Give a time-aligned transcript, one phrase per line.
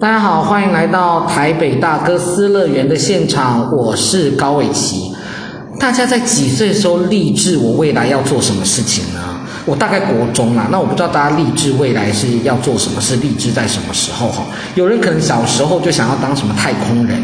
[0.00, 5.12] 大家好，欢迎来到台北大哥斯乐园的现场，我是高伟奇。
[5.80, 9.40] 大家在几岁的时候立志我未来要做什么事情呢？
[9.64, 14.44] 我大概国中啦，那我不知道大家立志未来是要做什么，是立志在什么时候哈？
[14.76, 17.20] 有人可能小时候就想要当什么太空人，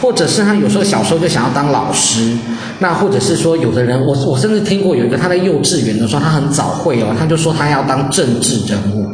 [0.00, 2.38] 或者是他有时候小时候就想要当老师，
[2.80, 9.06] 那或者是说有的人，我我甚至听过有一个他在幼稚园的时候，他很早会哦，他就说他要当政治人物，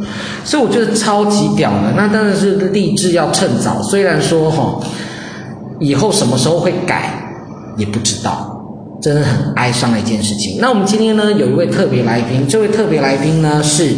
[0.43, 1.93] 所以我觉得超级屌的。
[1.95, 4.79] 那当然是立志要趁早，虽然说哈，
[5.79, 7.11] 以后什么时候会改
[7.77, 8.51] 也不知道。
[9.01, 10.57] 真的很哀伤的一件事情。
[10.59, 13.93] 那我们今天呢，有一位特别来宾，这位特别来宾呢是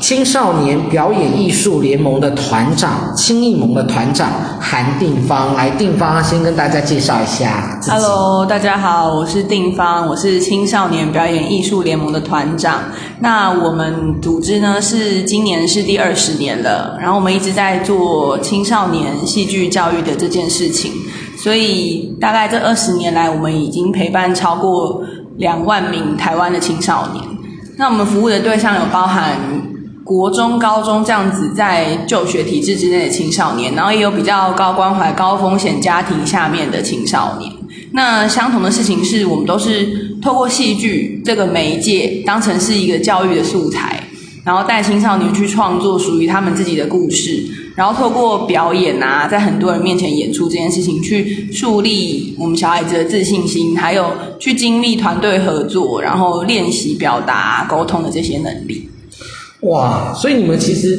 [0.00, 4.30] 青少年表演艺术联盟的团长，青艺盟的团长
[4.60, 5.54] 韩定芳。
[5.54, 7.78] 来，定芳先跟大家介绍一下。
[7.86, 12.80] Hello，大家好，我是定芳，我是青少年表演艺术联盟的团长。
[13.20, 20.92] 那我们组织呢是今年是第二十年了，然后我们一直在做青少年戏剧教育的这件事情。
[21.36, 25.02] 所以，大概这二十年来，我们已经陪伴超过
[25.36, 27.24] 两万名台湾的青少年。
[27.76, 29.36] 那我们服务的对象有包含
[30.08, 37.52] 国中、高中这样子在就学体制之内的青少年，然后也有比较高关怀、高风险家庭下面的青少年。
[37.92, 44.02] 那相同的事情是我们都是透过戏剧这个媒介，当成是一个教育的素材，
[44.44, 47.44] 然后带青少年去创作属于他们自己的故事。
[47.76, 58.87] 然后透过表演啊，在很多人面前演出这件事情，去树立我们小孩子的自信心，还有去经历团队合作，然后练习表达、沟通的这些能力。
[59.62, 60.14] 哇！
[60.14, 60.98] 所以你们其实，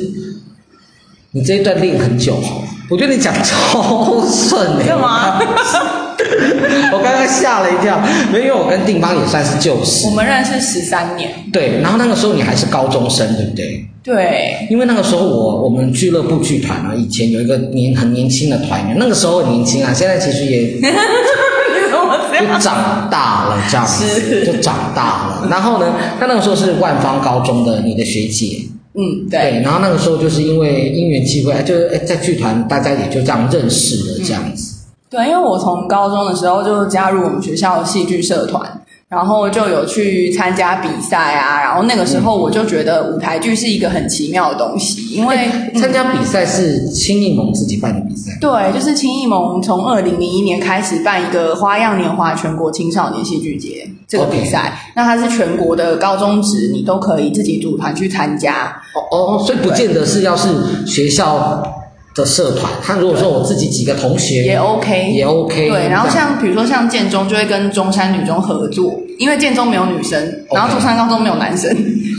[1.31, 4.83] 你这一段练很久哦，我觉得你讲超顺的。
[4.85, 5.39] 干嘛？
[6.91, 8.02] 我刚刚吓了一跳，
[8.33, 10.05] 因为我跟定邦也算是旧识。
[10.07, 11.31] 我们认识十三年。
[11.53, 13.85] 对，然后那个时候你还是高中生，对不对？
[14.03, 14.67] 对。
[14.69, 20.73] 因为那个时候我我们俱乐部剧团啊，以前有一个年很年轻的团员，那个时候很年轻啊，现在其实也
[22.47, 25.47] 就长大了这样子，就长大了。
[25.49, 28.65] 然后呢，他那个时候是万方高中的你的学姐。
[28.93, 29.52] 嗯，对。
[29.52, 34.75] 对，然后那个时候就是因为因缘机会，就是在剧团大家也就这样认识了这样子。
[34.75, 34.75] 嗯
[35.11, 45.49] 对，因为我从高中的时候就加入我们学校的戏剧社团，然后就有去参加比赛啊，然后那个时候我就觉得舞台剧是一个很奇妙的东西，因为
[45.80, 48.37] 参加比赛是青艺盟自己办的比赛。
[48.39, 58.80] 对，就是青艺盟从二零零一年开始办一个花样年华全国青少年戏剧节这个比赛.那它是全国的高中职，你都可以自己组团去参加。
[58.93, 61.64] 哦哦，所以不见得是要是学校。
[62.15, 65.70] 的社团，他如果说我自己几个同学也 OK，也 OK。
[65.70, 70.20] 对，然后像比如说像建中就会跟中山女中合作，因为建中没有女生.
[70.52, 71.70] 然后中山高中没有男生，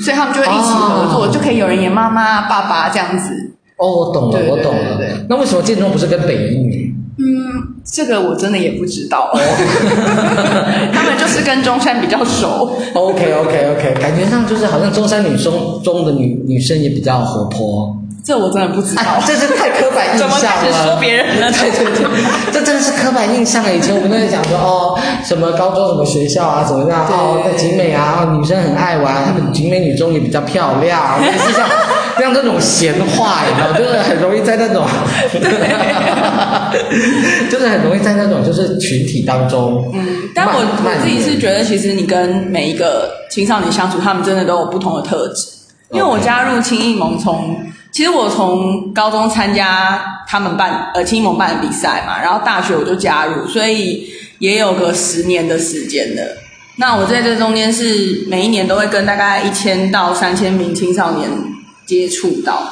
[0.03, 1.33] 所以他们就会一起合作，oh.
[1.33, 3.53] 就可以有人演妈妈、爸爸这样子。
[3.77, 4.97] 哦，我懂了，我懂了。
[4.97, 6.95] 对，那为什么建中不是跟北一女？
[7.19, 9.31] 嗯，这个我真的也不知道。
[10.93, 12.73] 他们就是跟中山比较熟。
[12.95, 17.95] OK OK OK，感觉上就是好像中山女中中的女女生也比较活泼。
[18.31, 20.39] 这我真的不知道，这是太刻板印象了。
[20.39, 21.51] 怎么开始说别人 了？
[21.51, 22.07] 对对对，
[22.53, 23.75] 这真的是刻板印象了。
[23.75, 27.05] 以前我们都在讲说，哦，什么高中什么学校啊，怎么样？
[27.09, 31.69] 哦，在景美啊，女生很爱玩，他们景美女中也比较漂亮，类似像
[32.21, 34.87] 像这种闲话，你知道，就是很容易在那种，
[37.51, 39.91] 就是很容易在那种就是群体当中。
[39.93, 45.49] 嗯，但我我自己是觉得，其实你跟每一个青少年相处，他们真的都有不同的特质。
[45.93, 47.57] 因为我加入青艺盟从。
[47.93, 54.09] 其实我从高中参加他们办呃青艺盟办的比赛嘛，然后大学我就加入，所以
[54.39, 56.23] 也有个十年的时间了。
[56.77, 61.29] 那我在这中间是每一年都会跟大概一千到三千名青少年
[61.85, 62.63] 接触到。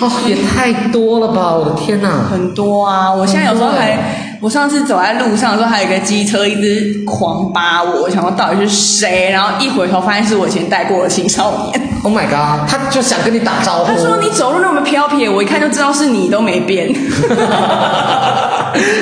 [0.00, 1.54] 哦，也太多了吧！
[1.54, 3.14] 我的天哪，很多啊！
[3.14, 9.28] 我现在有时候还，我上次走在路上的时候，还有一个机车一直狂扒我，我想说到底是谁？
[9.28, 11.82] 然后一回头发现是我以前带过的青少年。
[12.04, 12.70] Oh my god！
[12.70, 13.86] 他就想跟你打招呼。
[13.86, 16.86] 他说你走路那么飘撇，我一看就知道是你，都没变。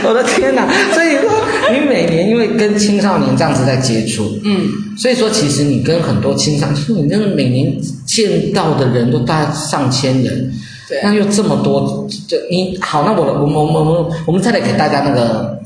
[0.02, 0.66] 我的天哪！
[0.94, 1.30] 所以说，
[1.70, 4.66] 你每年因为跟青少年这样子在接触，嗯，
[4.96, 10.50] 所以说其实你跟很多青少年，你真的每年见到的人都大概上千人。
[10.94, 15.58] 对，那又这么多，就你好，那我我们我们我们我们再来给大家那个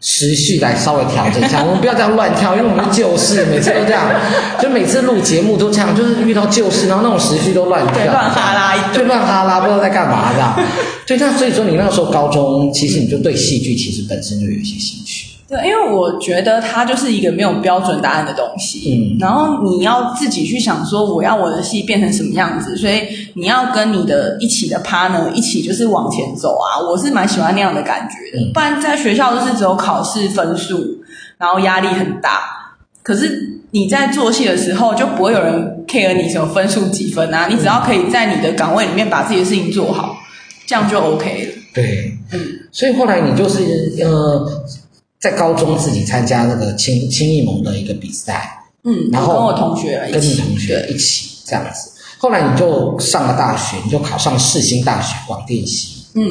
[0.00, 4.08] 时序来稍微调整一下，我们不要这样乱跳，因为我们旧事每次都这样，
[4.60, 10.58] 就每次录节目都这样，就是遇到旧事，然后那种时序都乱跳，乱哈拉，就乱哈拉，不知道在干嘛这样。
[11.06, 15.26] 对，那所以说你那个时候高中，其实你就对戏剧其实本身就有一些兴趣。
[15.52, 23.02] 对，因为我觉得它就是一个没有标准答案的东西，嗯，然后你要自己去想说，我要我的戏变成什么样子，所以
[23.34, 31.02] 你要跟你的一起的 partner 一起就是往前走啊，我是蛮喜欢那样的感觉的，不然在学校都是只有考试分数，
[31.36, 32.40] 然后压力很大，
[33.02, 40.16] 可是你在做戏的时候就不会有人 care 你什么分数几分啊，你只要可以在你的岗位里面把自己的事情做好，
[40.66, 41.52] 这样就 OK 了。
[41.74, 42.40] 对，嗯，
[42.70, 43.60] 所以后来你就是
[44.02, 44.48] 呃。
[45.22, 51.92] 在高中自己参加那个青青艺盟的一个比赛，嗯，然后跟我同学跟你同学一起这样子。
[52.18, 56.06] 后来你就上了大学，你就考上世新大学广电系。
[56.16, 56.24] 嗯，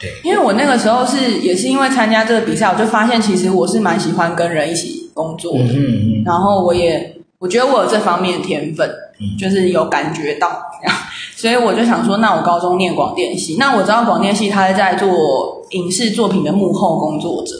[0.00, 5.60] 对，因为我那个时候是也是因为参加这个比赛，我就发现其实我是蛮喜欢跟人一起工作的。
[5.60, 6.24] 嗯嗯，嗯。
[6.24, 8.88] 然后我也我觉得我有这方面的天分，
[9.20, 10.48] 嗯，就是有感觉到
[10.82, 10.96] 这样，
[11.36, 17.54] 所以我就想说，那我高中念广电系，那我知道广电系他是在做影视作品的幕后工作者。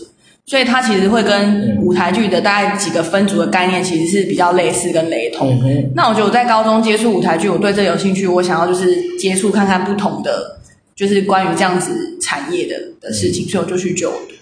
[0.48, 5.60] 所以它其实会跟舞台剧的大概几个分组的概念其实是比较类似跟雷同。
[5.62, 10.58] 嗯、那我觉得我在高中接触舞台剧，我对这有兴趣，我想要就是接触看看不同的，
[10.96, 14.34] 就是关于这样子产业的的事情，所以我就去就读。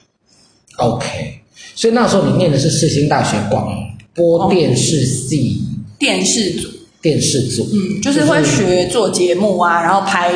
[0.76, 1.40] OK，
[1.74, 3.68] 所以那时候你念的是世新大学广
[4.14, 5.60] 播电视系，
[5.98, 6.68] 电视组，
[7.02, 10.30] 电视组，嗯，就是会学做节目啊，然后拍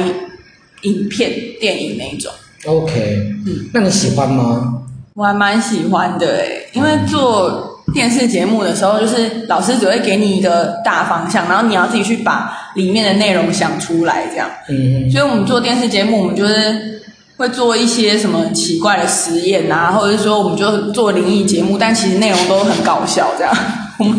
[0.83, 1.31] 影片、
[1.61, 2.33] 电影那一种。
[2.67, 4.80] OK，嗯，那你喜欢吗？
[5.15, 14.49] 我还蛮喜欢的诶，因为做电视节目的时候，就是老师只会给你一个大方向，然后你要自己去把里面的内容想出来，这样。
[14.69, 15.11] 嗯。
[15.11, 17.03] 所以我们做电视节目，我们就是
[17.37, 23.53] 会做一些什么奇怪的实验啊，或者是说我们就做灵异节目，但其实内容都很搞笑，这样。
[23.99, 24.19] 我们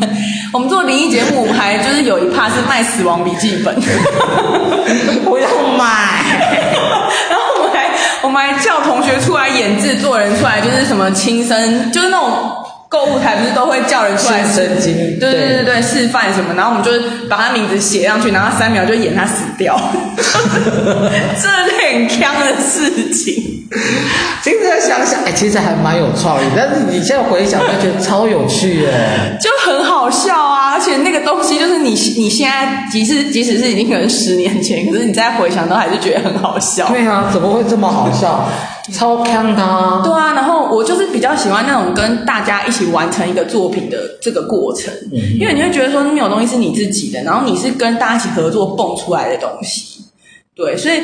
[0.54, 3.74] 我们做灵异节目，还就是有一 part 是卖死亡笔记本，
[5.26, 6.31] 不要买。
[8.24, 19.80] 我们还叫同学出来演制作人出来，就是什么亲身，就是那种购物台不是都会叫人出来亲身经历，对对对对，示范什么，然后我们就是把他名字写上去，然后三秒就演他死掉，
[20.20, 23.66] 这是很坑的事情。
[24.44, 30.74] 现在想想，哎，其实还蛮有创意，但是你现在回想，就觉得超有趣耶，就很好笑啊！
[30.74, 36.90] 而且那个东西就是你你现在即使即使是已经可能十年前，可是你再回想都还是觉得很好笑。
[36.90, 38.50] 对啊，怎么会这么好笑？
[38.92, 40.02] 超强的啊！
[40.04, 50.04] 对啊，然后我就是比较喜欢那种跟大家一起完成一个作品的这个过程，嗯、因为你会觉得说那种东西是你自己的，然后你是跟大家一起合作蹦出来的东西。
[50.54, 51.00] 对，所以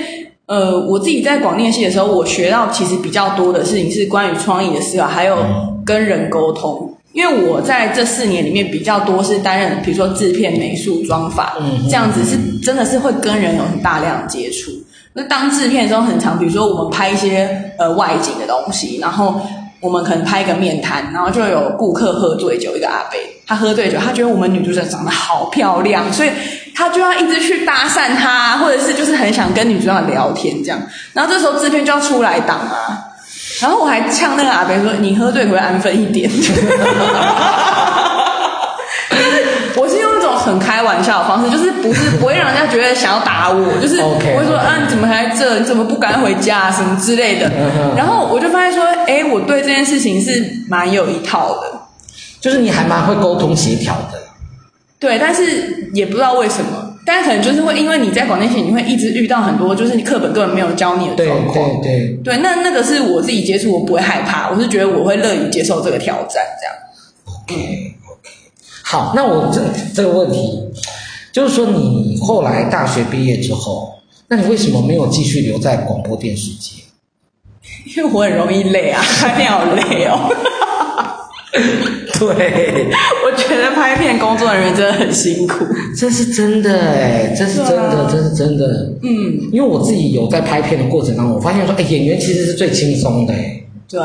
[0.45, 5.37] 呃，我自己在广电系的时候，我学到其实比较多的事情是关于创意的思考，还有
[5.85, 6.93] 跟人沟通。
[7.13, 14.69] 因为我在这四年里面比较多是担任，比如说制片、美术、妆发，嗯，这样子是真的是会跟人有很大量接触。
[15.17, 19.41] 那当制片的时候很常，比如说我们拍一些呃外景的东西，然后
[19.79, 23.17] 我们可能拍一个面摊，然后就有顾客喝醉酒，一个阿伯
[23.47, 26.29] 他喝醉酒，他觉得我们女主角长得好漂亮，所以
[26.75, 30.79] 他就要一直去搭讪她，或者是就是很想跟女主角聊天这样。
[31.13, 33.09] 然后这时候制片就要出来挡啊，
[33.59, 36.29] 然后我还呛那个阿伯说：“你喝醉会安分一点。”
[40.47, 45.59] 很开玩笑的方式，就是不是不会让人家觉得想要打我，就是 我会说啊，你怎么还在这？
[45.59, 46.71] 你怎么不敢回家啊？
[46.71, 47.51] 什么之类的。
[47.95, 51.79] 然后我就发现说，哎，我对这件事情是蛮有一套的，
[52.39, 54.19] 就是你还蛮会沟通协调的。
[54.99, 61.81] 对，但是也不知道为什么，但是可能就是会因为你在广电系，你会一直遇到很多就是你课本根本没有教你的状况。
[61.83, 62.35] 对对对。
[62.35, 66.73] 对，那那个是我自己接触，我不会害怕，我是觉得我会乐于接受这个挑战，这样。
[67.25, 67.96] OK。
[68.89, 69.61] 好，那我这
[69.93, 70.63] 这个问题，
[71.33, 76.83] 就是说你后来大学毕业之后，那你为什么没有继续留在广播电视界？
[77.97, 80.33] 因为我很容易累啊，拍片好累哦。
[82.17, 82.87] 对，
[83.25, 88.89] 我觉得拍片工作人员真的很辛苦，这是真的哎，这是真的，啊、这是真的。
[89.03, 93.61] 嗯，因为我自己有在拍片的过程当中，我发现说，哎，演员其实是最轻松的哎。
[93.89, 93.99] 对，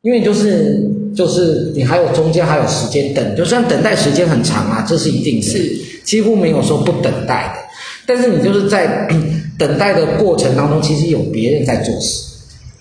[0.00, 0.90] 因为就是。
[1.14, 5.58] 就是你还有中间还有时间等，就算等待时间很长啊，这是一定的，是
[6.04, 7.60] 几乎没有说不等待的。
[8.06, 9.08] 但是你就是在
[9.58, 12.24] 等待的过程当中，其实有别人在做事。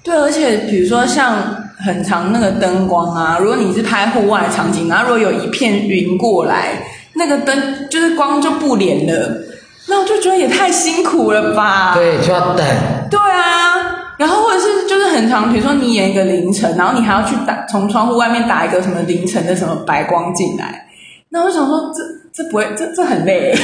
[0.03, 6.83] 对，而且比如说像很长那个灯光啊，如果你是拍户外场景，然后如果有一片云过来，
[7.13, 9.43] 那个灯就是光就不连了，
[9.87, 11.93] 那我就觉得也太辛苦了吧？
[11.93, 12.65] 对，就要等。
[13.09, 14.00] 对啊。
[14.21, 20.85] 然后或者是就是很长，比如说你演一个凌晨，然后你还要去打从窗户外面打一个什么凌晨的什么白光进来，
[21.29, 23.53] 那我想说这这不会，这这很累。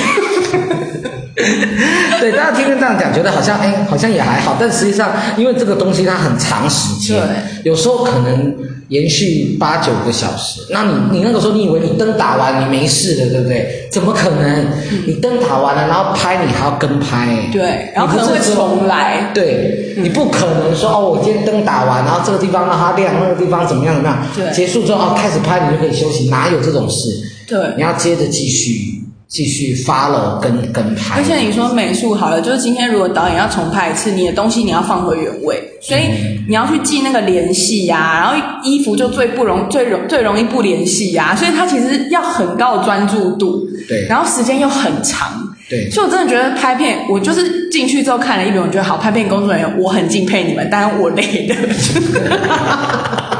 [2.20, 4.58] 对，大家听听这样讲，觉得好像哎，好像也还好。
[4.60, 7.22] 但实际上，因为这个东西它很长时间，
[7.64, 8.56] 有时候可能
[8.90, 10.62] 延续八九个小时。
[10.72, 13.88] 那你你那个时候，你以为你灯打完你没事了，对不对？
[13.92, 14.66] 怎么可能？
[14.66, 19.30] 嗯、你灯打完了，然后拍你还要跟拍，对，然后可能会重来。
[19.34, 24.18] 对，嗯、你不可能说哦，我今天灯打完，然后这个地方让它亮，那个地方怎么样怎么样？
[24.36, 27.10] 对，结束之后哦，开始拍你就可以休息，哪有这种事？
[27.48, 28.96] 对，你要接着继续。
[29.30, 36.04] 继续 follow 跟跟拍，而且你说美术好了，就是今天如果导演要重拍一次，你的东西你要放回原位，所以
[36.48, 45.30] 你要去记那个联系呀，然后衣服就最不容最容最容易不联系呀，所以它其实要很高的专注度，对，然后时间又很长，
[45.70, 51.54] 对，所以我真的觉得拍片，我就是进去之后看了一遍，我觉得好，拍片工作人员我很敬佩你们，当然我累的，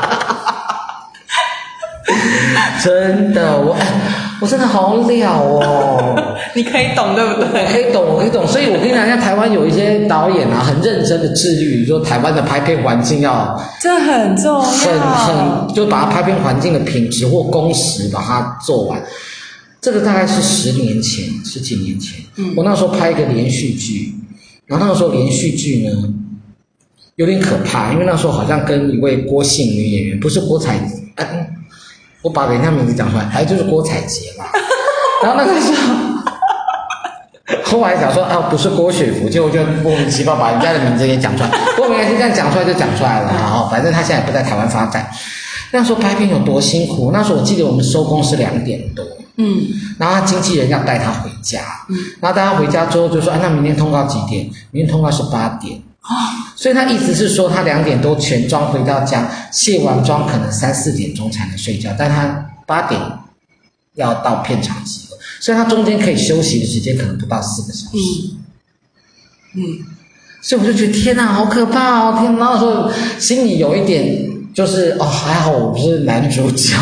[2.84, 3.76] 真的我。
[4.40, 7.64] 我真的好了哦， 你可以懂对不对？
[7.64, 8.46] 我可以懂，我可以懂。
[8.46, 19.02] 所以我跟你讲，像台湾有一些导演啊，很认真的致力于说台湾的拍片环境要，这很重要，很很就把它拍片环境的品质或工时把它做完。
[19.82, 24.14] 这个大概是十年前，十几年前，嗯，我那时候拍一个连续剧，
[24.68, 26.14] 然后那个时候连续剧呢
[27.16, 31.26] 有点可怕，因为那时候好像跟一位郭姓女演员，不是郭采洁。
[32.28, 34.44] 嗯我把人家名字讲出来，还就是郭采洁嘛。
[35.24, 35.72] 然后那个时
[37.64, 41.50] 候，后来讲说啊，不是郭雪芙，结果就莫名其妙把人家的名字给讲出来。
[41.78, 43.70] 不过没关系，这样讲出来就讲出来了啊。
[43.72, 45.10] 反正他现在不在台湾发展。
[45.72, 47.12] 那时候拍片有多辛苦？
[47.14, 49.06] 那时候我记得我们收工是两点多，
[49.38, 49.66] 嗯，
[49.98, 54.50] 然后他经纪人要带他回家，嗯，然后带他回家之后就说，哎，那明天通告几点？
[54.72, 55.82] 明天通告是八点。
[56.02, 63.00] 啊，所以他意思是说，他两点多全妆回到家，卸完妆可能三四点钟才能睡觉，但他八点
[63.94, 68.38] 要到片场集合，所以他中间可以休息的时间可能不到四个小时。
[69.54, 69.86] 嗯，嗯，
[70.42, 72.18] 所以我就觉得天哪，好可怕哦！
[72.20, 76.76] 天哪，那时候心里有一点就是哦，还好我不是男主角。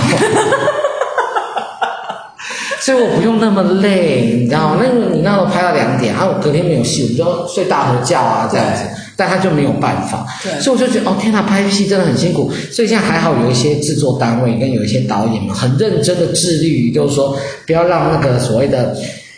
[2.79, 4.79] 所以我不用那么累，你知道吗？
[4.81, 8.83] 那个你那时候拍到两点，然后我隔天没有戏，我就睡大头觉啊，这样子。
[9.15, 12.51] 但他就没有办法，对，所以我就觉得哦，天哪，拍戏真的很辛苦。
[12.71, 18.95] 所以现在还好有一些制作单位跟有一些导演们很认真的致力于，就是说不要让那个所谓的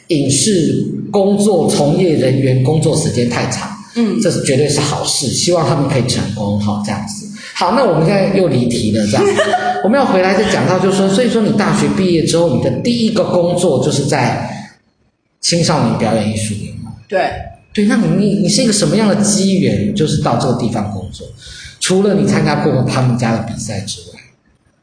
[0.08, 3.70] 影视工作从业人员工作时间太长。
[4.00, 7.26] 嗯，这是绝对是好事，希望他们可以成功哈，这样子。
[7.56, 9.42] 好，那我们现在又离题了，这样子，
[9.84, 14.48] 我们要回来再讲到，就是说，所以说你大学毕业之后，你的第一个工作就是在
[15.42, 16.94] 青少年表演艺术联盟。
[17.10, 17.32] 对，
[17.78, 21.28] 对，那你你你是一个什么样的机缘，就是到这个地方工作？
[21.80, 24.20] 除了你参加过他们家的比赛之外，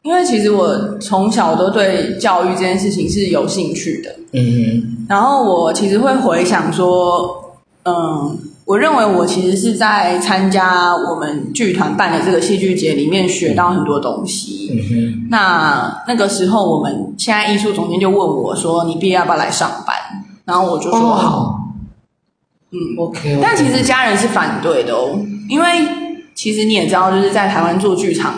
[0.03, 8.39] 因为其实我从小都对教育这件事情是有兴趣的，嗯哼，然后我其实会回想说，嗯。
[8.65, 14.71] 我认为我其实是在参加我们剧团办的这个戏剧节里面学到很多东西。
[14.73, 15.27] 嗯哼。
[15.29, 19.95] 那那个时候，我们现在艺术总监就问我说：“你毕业要不要来上班？”
[20.45, 21.37] 然后我就说：“好。
[21.37, 21.61] 哦”
[22.75, 23.39] 嗯，OK。
[23.41, 25.67] 但其实家人是反对的哦，因为
[26.33, 28.35] 其实你也知道，就是在台湾做剧场，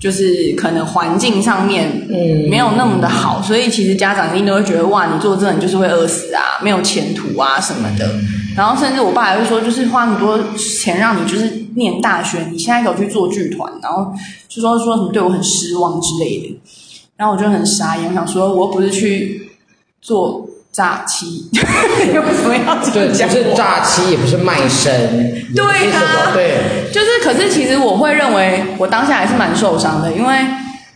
[0.00, 8.10] 就是可能环境上面嗯没有那么的好，所以其实家长一定都会觉得哇，你做这你就是会饿死啊，没有前途啊什么的。
[8.56, 14.12] 然后甚至我爸还会说，就是花很多钱让你就是念大学，你现在给我去做剧团，然后
[14.48, 16.58] 就说说什么对我很失望之类的。
[17.16, 19.50] 然后我就很傻眼，我想说我又不是去
[20.00, 21.48] 做诈欺，
[22.12, 23.28] 又为什么要这样讲？
[23.30, 25.32] 对，不是诈欺，也不是卖身。
[25.54, 30.36] 对啊，对，就是可是其实我会认为我当下还是蛮受伤的，因为。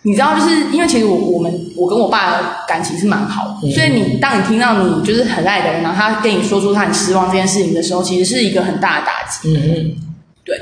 [0.02, 9.54] 你知道，就是因为其实我我们我跟我爸的感情是蛮好的，嗯、所以你当你听到你就是很爱的人，然后他跟你说出他很失望这件事情的时候，其实是一个很大的打击。
[9.54, 9.96] 嗯嗯，
[10.42, 10.56] 对。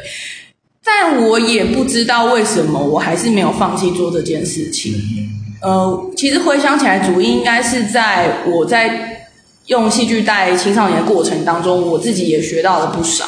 [0.85, 4.93] 但我也不知道为什么，我还是没有放弃做这件事情。
[4.93, 9.27] 嗯、呃，其实回想起来，主因应该是在我在
[9.67, 13.25] 用戏剧带青少年的过程当中，我自己也学到了不少。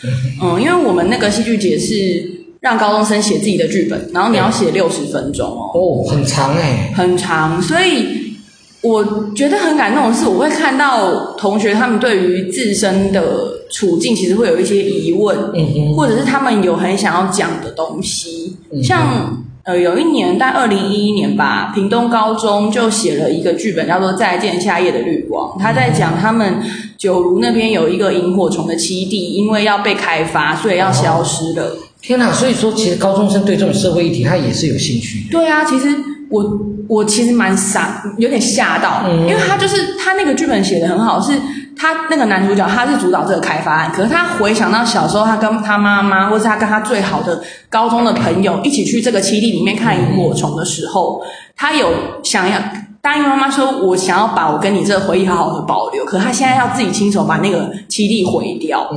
[0.42, 2.32] 嗯，因为我们那个戏剧节是。
[2.64, 7.60] 让高中生写自己的剧本，然后你要写六十分钟哦，哦，很长哎，很长。
[7.60, 8.32] 所以
[8.80, 9.04] 我
[9.36, 18.56] 觉得很感动的是，我会看到同学他们对于自身的处境其实会有一些疑问，嗯嗯，或者是他们有很想要讲的东西。
[18.72, 26.62] 嗯、像呃，有一年在二零一一年吧，屏东高中就写了一个剧本，叫做《再见夏夜的绿光》，他在讲他们
[26.98, 31.64] 九如那边有一个萤火虫的栖地，因为要被开发，所以要消失了。
[31.64, 35.30] 哦天呐，所以说其实高中生对这种社会议题他也是有兴趣的。
[35.30, 35.88] 对啊，其实
[36.28, 41.32] 我我其实蛮傻，有点吓到，嗯、因为他就是他那个剧本写的很好，是
[41.76, 51.26] 他那个男主角他是主导这个开发案，可是他回想到小时候他跟他妈妈，或是他跟他最好的高中的朋友一起去这个基地里面看萤火虫的时候，嗯、
[51.56, 52.58] 他有想要
[53.00, 58.88] 答应妈妈说，我想要把我跟你这个回忆好好的保留，可是他现在要自己亲手把那个基地毁掉，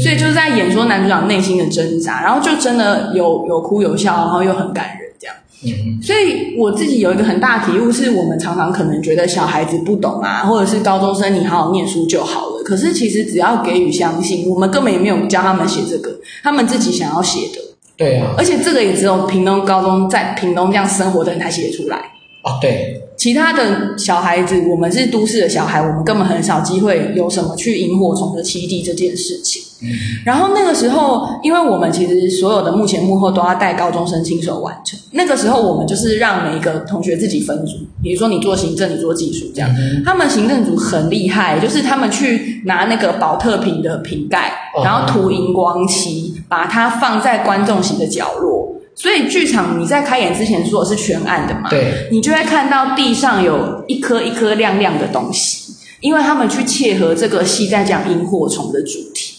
[0.00, 4.99] 所以就是在演说男主角内心的挣扎，然后就真的有有哭有笑，然后又很感人。
[5.62, 12.62] 嗯，所以我自己有一个很大的体悟，是我们常常可能觉得小孩子不懂啊，或者是高中生，你好好念书就好了。
[12.64, 17.60] 可是其实只要给予相信，我们根本也没有教他们写这个，他们自己想要写的。
[17.96, 21.96] 对啊，而且这个也只有屏东高中在屏东这样生活的人才写出来。
[22.42, 23.02] 哦，对。
[23.20, 29.62] 其他的小孩子，我们是都市的小孩，我们根本很少机会有什么去萤火虫的栖地这件事情。
[29.82, 29.88] 嗯，
[30.24, 34.98] 然后那个时候，因为我们其实所有的幕前幕后都要带高中生亲手完成。
[35.10, 39.70] 那个时候，我们就是让每一个同学自己分组，比如说你做行政，你做技术，这样。
[39.76, 44.50] 嗯，他们行政组很厉害，就是他们去拿那个保特瓶的瓶盖，
[44.82, 48.59] 然后涂荧光漆，把它放在观众席的角落。
[49.00, 51.70] 所以剧场你在开演之前说的是全暗的嘛？
[51.70, 59.36] 对，你就会看到地上有一颗一颗亮亮的东西，因为他们去切合这个戏在讲萤火虫的主题。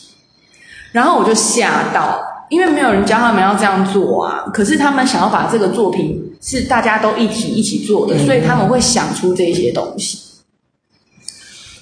[0.91, 4.46] 然后我就吓到，因为没有人教他们要这样做啊。
[4.51, 10.18] 可是他们想要把这个作品是大家都一起一起做的，嗯、所以他们会想出这些东西。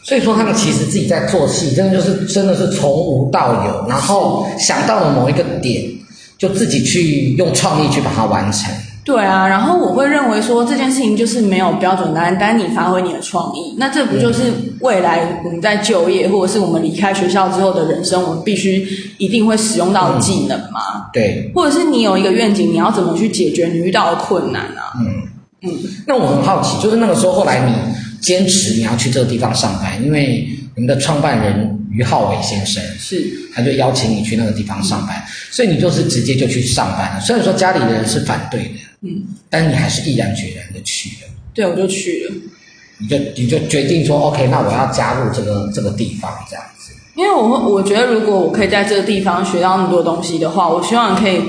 [0.03, 5.98] 所以说他们其实自己在做戏，真的就是真的是从无到有，然后想到了某一个点。
[6.39, 8.73] 就自己去用创意去把它完成。
[9.03, 14.43] 对啊，然后我会认为说这件事情就是没有标准答案，但你发挥你的创意，那这不就是
[14.81, 20.79] 未来我们在就业或者是我们离开学校之后的人生，我们必须一定会使用到的技能吗？
[20.95, 21.51] 嗯，对。
[21.55, 24.93] 或者是你有一个愿景，你要怎么去解决你遇到的困难啊？
[24.99, 25.23] 嗯
[25.63, 25.71] 嗯。
[26.05, 27.73] 那我很好奇，就是那个时候后来你
[28.21, 31.78] 坚持你要去这个地方上班，因为你们的创办人。
[31.91, 37.21] 于浩伟先生是，他就邀请你去那个地方上班，嗯、所以你就是直接就去上班了。
[37.21, 41.31] 虽然说家里的人是反对的，嗯，但你还是毅然决然的去了。
[41.53, 42.35] 对，我就去了。
[43.01, 46.91] 你就你就决定说，OK，那我要加入这个这个地方这样子。
[47.15, 51.41] 因为我我觉得，如果我可以在这个地方学到那么多东西的话，我希望可以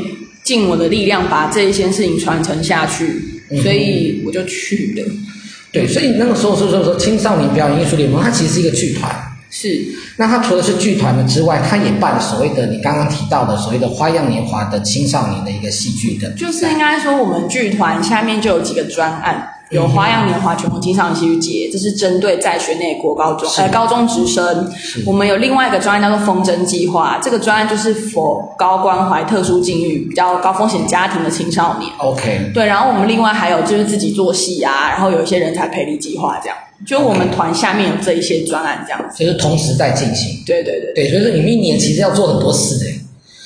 [0.42, 5.05] 尽我的力量把这一些事情传承下去，所以我就去了。
[5.07, 5.26] 嗯、
[5.72, 9.14] 对，所以那个时候是说说青少年表演艺术联盟，它其实是一个剧团。
[9.51, 9.85] 是，
[10.17, 19.55] 那他除了是剧团的之外，他也办所谓的你刚刚提到的所谓的花样年华的青少年的一个戏剧的，就是应该说我们剧团下面就有几个专案。
[19.71, 24.69] 有花样年华全国青少年戏剧节，这是针对在学内国高中呃高中职生。
[25.07, 31.89] 我们有另外一个专案叫做风筝计划，这个专案就是 for 高关怀特殊境遇比较高风险家庭的青少年。
[31.99, 32.51] OK。
[32.53, 36.57] 对，然后我们另外还有就是自己做戏啊，然后有一些人才培力计划这样。
[36.87, 39.25] 就我们团下面有这一些专案这样子。
[39.25, 40.43] 就是同时在进行。
[40.47, 40.93] 对对对。
[40.95, 42.87] 对，所以说你们一年其实要做很多事的。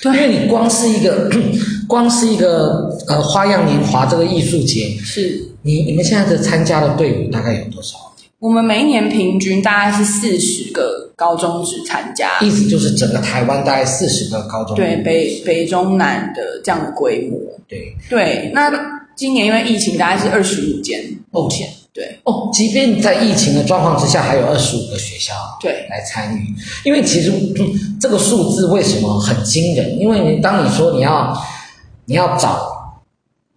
[0.03, 0.13] 对。
[0.15, 1.31] 因为你光是一个
[1.89, 5.41] 光是一个呃花样年华这个艺术节是。
[5.67, 7.97] 你你们现在的参加的队伍大概有多少？
[8.39, 14.77] 我们每一年平均大概是四十个高中职参加，意思就是整个台湾大概四十个高中。
[14.77, 17.39] 对，北北中南的这样的规模。
[17.67, 18.71] 对对，那
[19.17, 21.03] 今年因为疫情，大概是二十五间。
[21.31, 26.55] 目前对哦，即便在疫情的状况之下，还有二十五个学校对来参与。
[26.85, 27.33] 因为其实
[28.01, 29.99] 这个数字为什么很惊人？
[29.99, 31.33] 因为你当你说你要
[32.07, 32.75] 你要找。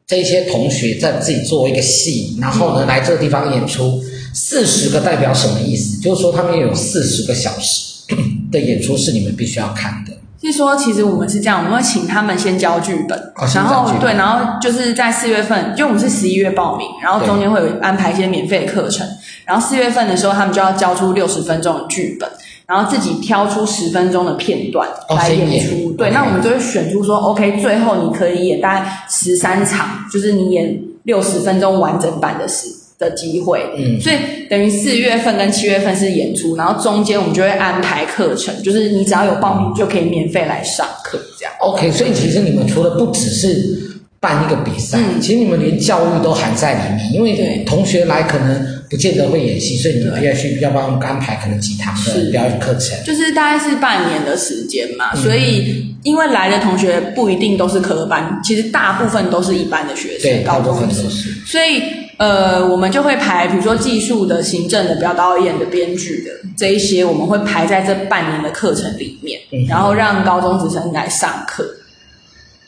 [0.10, 4.02] 这些同学在自己做一个戏，然后呢，来这个地方演出，
[4.34, 6.00] 四十个代表什么意思？
[6.00, 8.06] 就是说他们有四十个小时
[8.50, 10.07] 的演出是你们必须要看的。
[10.42, 19.08] 是说，其实我们是这样，我们会请他们先交剧本，哦、然后对，然后就是在四月份，因为我们是十一月报名，然后中间会有安排一些免费的课程，
[19.46, 22.30] 然后四月份的时候，他们就要交出六十分钟的剧本。
[22.68, 32.68] 然后自己挑出十分钟的片段来演出，对，那我们就会选出说，OK，最后你可以演大概十三场，就是你演六十分钟完整版的时
[32.98, 33.62] 的机会。
[33.78, 34.16] 嗯，所以
[34.50, 41.54] 等于四月份跟七月份是演出，然后中间我们就会安排课程，就是你只要有报名就可以免费来上课这样。
[41.60, 48.78] OK，所以其实你们除了不只是办一个比赛，嗯，其实你们连教育都含在里面，因为同学来可能。
[48.90, 55.12] 不见得会演戏，所以你们要去要帮他们安排可能几堂的表演课程，就是大概是半年的时间嘛。
[55.14, 61.30] 嗯、所以因为来的同学不一定都是科班，其实大部分都是一般的学生，对，大部分都是。
[61.46, 61.84] 所以
[62.18, 71.64] 呃，我们就会排，比如说技术的、行政的、表导演的、编剧的这一些，我们会排在这半年的课程里面，嗯、然后让高中职生来上课。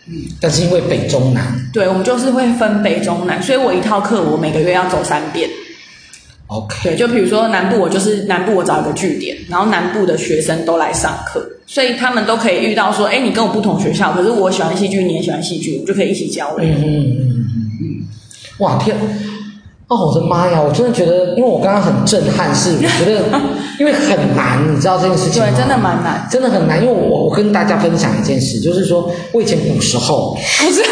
[0.07, 5.49] 嗯，但是因为北中南，对，我们就是会分北中南，所以我一套课我每个月要走三遍。
[6.47, 16.67] OK，对，就比如说南部，我就是南部我找一个据点，然后南部的学生都来上课，所以他们都可以遇到说，哎，你跟我不同学校，可是我喜欢戏剧，你也喜欢戏剧，我们就可以一起交流。
[16.67, 18.07] 嗯嗯嗯嗯嗯，
[18.59, 18.95] 哇天！
[19.89, 20.61] 哦，我的妈呀！
[20.61, 23.23] 我真的觉得，因为我刚刚很震撼，是我觉得，
[23.79, 25.49] 因为很难，你知道这件事情吗？
[25.49, 26.79] 对，真的蛮难，真的很难。
[26.79, 30.83] 因为我我跟大家分享一件事，就是说我以前古时候不是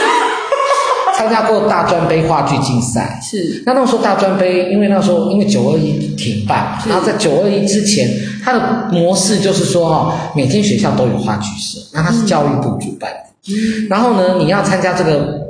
[1.15, 3.61] 参加过大专杯话剧竞赛， 是。
[3.67, 8.09] 那那时候大专杯，因为那时候因为九二一停办，然后在九二一之前，
[8.43, 15.45] 它的模式就是说哈，每间学校都有话剧社，那它是教育部主办的，嗯，然后呢，你要参加这个。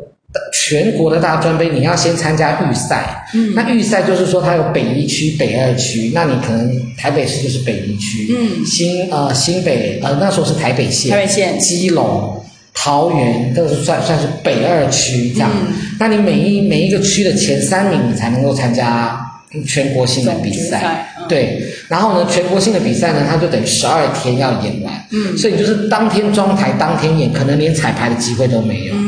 [0.52, 3.26] 全国的大专杯，你要先参加预赛。
[3.34, 6.12] 嗯，那预赛就是说，它有北一区、北二区。
[6.14, 8.28] 那你可能台北市就是北一区。
[8.30, 11.12] 嗯，新呃新北呃那时候是台北县。
[11.12, 11.60] 台北县。
[11.60, 12.42] 基隆、
[12.74, 15.50] 桃园都是算算是北二区这样。
[15.54, 19.20] 嗯，那你每一每一个区的前三名，你才能够参加
[19.66, 21.14] 全国性的比赛。
[21.20, 24.94] 嗯，对，然后呢，全国性的比赛呢，它就等于十二天要演完。
[25.12, 28.94] 嗯，所以就是当天装台，当天演，可能连彩排的机会都没有。
[28.96, 29.07] 嗯。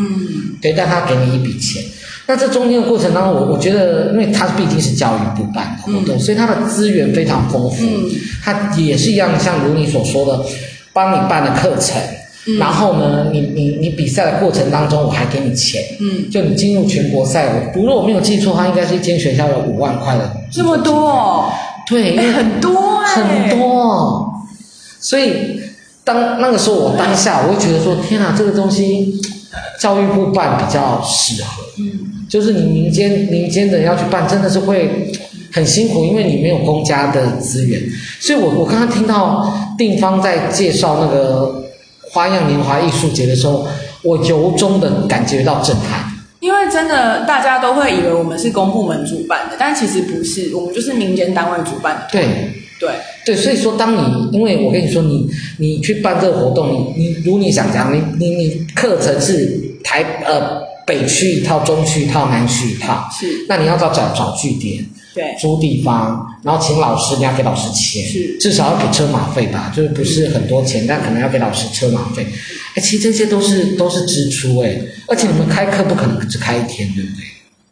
[0.61, 1.83] 对，但他给你一笔钱。
[2.27, 7.83] 那这中间的过程当中，我我觉得，因为他毕竟是教育部办的活动，嗯、所以他的资源非常丰富。
[7.83, 8.07] 嗯，
[8.43, 10.45] 他也是一样，像如你所说的，
[10.93, 11.99] 帮你办的课程。
[12.45, 15.81] 嗯、然后呢，你你你比赛的过程当中，我还给你钱。
[16.01, 20.31] 嗯，就你进入全国赛，我如果我没有记错的话，应该是一间学校有五万块的。
[20.51, 21.51] 这么多、哦？
[21.87, 24.31] 对，因为很多、欸，很多。
[24.99, 25.59] 所以
[26.03, 29.19] 当那个时候，我当下我会觉得说：天哪，这个东西。
[29.79, 35.11] 教育部办比较适合，嗯，就是你民间民间的要去办，真的是会
[35.51, 37.81] 很辛苦，因为你没有公家的资源。
[38.19, 41.63] 所以我我刚刚听到定方在介绍那个
[42.11, 43.67] 花样年华艺术节的时候，
[44.03, 46.11] 我由衷的感觉到震撼。
[46.39, 52.07] 因为真的大家都会以为我们是公部门主办的，但其实不是，我们就是民间单位主办的。
[52.11, 52.25] 对。
[52.79, 52.91] 对
[53.25, 72.25] 对，所以说，当你因为我跟你说，你你去办这个活动，你你如你想讲，你你你课程是台呃北区一套，中区一套，南区一套，是，那你要找找找据点，对，租地方，然后请老师，你要给老师钱，是，至少要给车马费吧，就是不是很多钱，但可能要给老师车马费，
[72.75, 77.23] 哎，其实这些都是都是支出哎，而且你们开课不可能只开一天，对不对？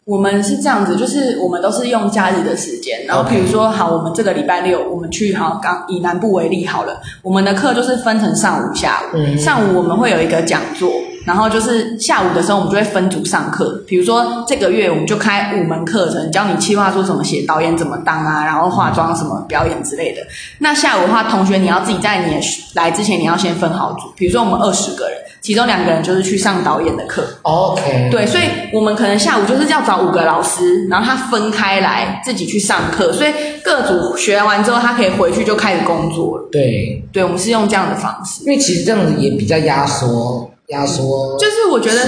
[0.07, 9.17] 我们是这样子，就是我们都是用假日的时间，然后比如说，好，我们这个礼拜六我们去，好，刚以南部为例好了，我们的课就是分成上午、下午。
[9.17, 9.37] 嗯。
[9.37, 10.89] 上午我们会有一个讲座，
[11.27, 13.83] 然后就是下午的时候我们就会分组上课。
[13.85, 20.21] 比如说这个月我们就开五门课程，教你企划书怎么写，导演怎么当啊，然后化妆什么表演之类的。
[20.59, 22.39] 那下午的话，同学你要自己在你
[22.73, 25.17] 来之前你要先分好组，比如说我们二十个人。
[25.39, 33.31] 其中两个人就是去上导演的课，OK，对，所以我们可能下午就是要找五个老师，然后他分开来自己去上课，所以
[33.63, 36.49] 各组学完之后，他可以回去就开始工作了。
[36.51, 42.01] 对，对，我们是用这样的方式，因为其实这样子也比较压缩，压缩，就是我觉得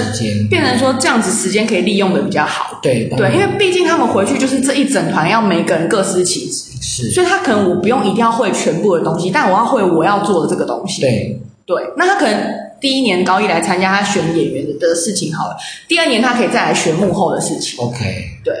[0.48, 2.78] 变成说这样子时间可以利用的比较好。
[2.82, 11.00] 对，对，因为毕竟他们回去就是这一整团要每个人各司其职，是，所以他可能我不用一定要会全部的东西，但我要会我要做的这个东西。
[11.00, 12.70] 对，对，那他可能。
[12.80, 17.78] 第一年高一来参加他选演员的事情好了，第二年他可以再来学幕后的事情。
[17.78, 17.98] OK，
[18.42, 18.54] 对，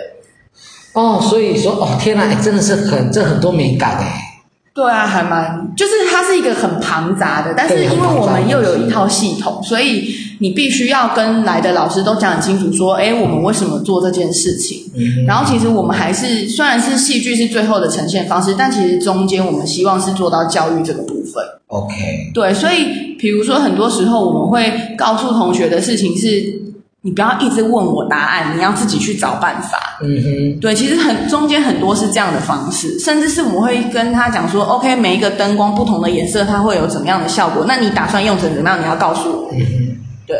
[0.92, 4.29] 哦，所以说哦，天哪，欸，真的是很这很多美感哎。
[4.72, 14.90] 对啊，还蛮就是它是一个很庞杂的，但是因为我们又有一套系统，所以你必须要跟来的老师都讲清楚，说，哎，我们为什么做这件事情。
[14.94, 15.26] 嗯。
[15.26, 21.44] 然后其实我们还是虽然是戏剧是最后的呈现方式，但其实中间我们希望是做到教育这个部分。
[21.66, 22.30] OK。
[22.32, 26.69] 对，所以比如说很多时候我们会告诉同学的事情是。
[27.02, 29.98] 你不要一直问我答案，你要自己去找办法。
[30.02, 37.64] 嗯哼，对，其实很中间很多是这样的方式，甚至是我们会跟他讲说，OK，每一个灯光不同的颜色，它会有怎么样的效果？
[37.66, 38.78] 那你打算用成怎么样？
[38.78, 39.48] 你要告诉我。
[39.52, 40.36] 嗯哼，对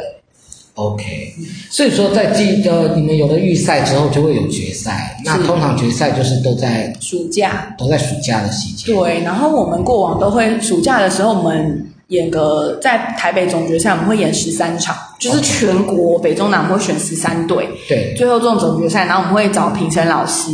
[0.75, 1.35] ，OK。
[1.71, 5.19] 所以说，在记得你们有了预赛之后，就会有决赛。
[5.25, 8.95] 那通常决赛就是都在暑假，都在暑假的期间。
[8.95, 11.87] 对，然后我们过往都会暑假的时候，我们。
[12.11, 17.69] 演个在台北总决赛，我们会演十三场，就是全国北中南会选十三队。
[17.89, 20.51] 对，最后这种总决赛，然后我们会找评审老师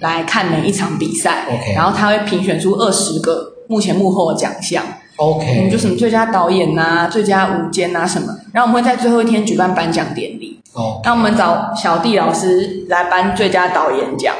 [0.00, 1.46] 来看每一场比赛。
[1.48, 4.84] OK，然后他会评选出二十个目前幕后的奖项。
[5.16, 10.60] OK，我们就什么最佳导演呐、啊、最佳舞监呐什么，然后我们会在最后一天举办颁奖典礼。
[10.74, 14.34] 哦，那我们找小弟老师来颁最佳导演奖。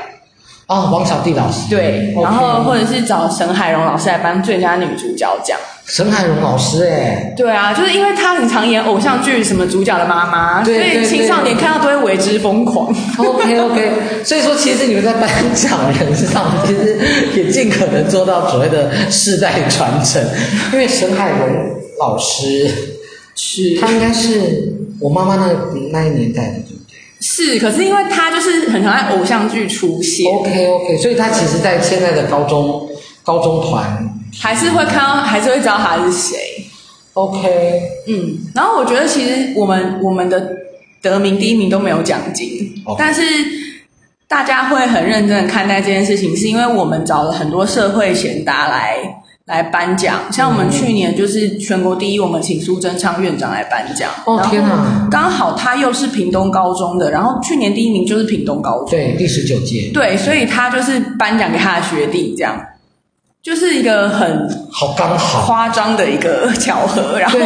[0.66, 1.70] 哦，王小弟老师。
[1.70, 5.58] 对，然后或者是找沈海荣老师来颁最佳女主角奖。
[5.88, 12.94] 沈海荣老师哎，对啊，就是因为他很常演偶像剧，什么主角的妈妈，所以青少年看到都会为之疯狂。
[13.16, 16.98] OK OK， 所以说其实你们在颁奖人上，其实
[17.34, 20.22] 也尽可能做到所谓的世代传承。
[20.74, 21.48] 因为沈海荣
[21.98, 22.70] 老师
[23.34, 24.70] 是，他应该是
[25.00, 25.46] 我妈妈那
[25.90, 26.98] 那一年代的，对不对？
[27.20, 30.30] 是，可是因为他就是很常在偶像剧出现。
[30.30, 32.90] OK OK，所以他其实，在现在的高中
[33.24, 34.14] 高中团。
[34.40, 36.36] 还是会看到，还是会知道他是谁。
[37.14, 37.48] OK，
[38.06, 40.56] 嗯，然后我觉得其实我们我们的
[41.02, 42.48] 得名第一名都没有奖金
[42.86, 42.96] ，okay.
[42.96, 43.22] 但是
[44.28, 48.98] 大家会很认真的看待这件事情，是因为我们找了很多社会贤达来
[49.46, 50.30] 来颁奖。
[50.30, 54.10] 像我们去年就是全国第一，我们请苏贞昌院长来颁奖。
[54.24, 55.08] 哦天哪！
[55.10, 59.90] 刚好他又是屏东高中的，然后去年第一名就是屏东高中，对，第十九届。
[59.92, 62.64] 对，所以他就是颁奖给他的学弟这样。
[63.48, 67.38] 就是一个很好刚好夸张的一个巧合，然后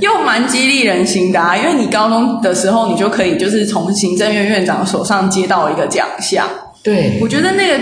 [0.00, 1.56] 又蛮激励人心的啊！
[1.56, 6.44] 因为你高中的时候，你就可以就是从行政院院长手上接到一个奖项。
[6.82, 7.78] 对，我觉得那个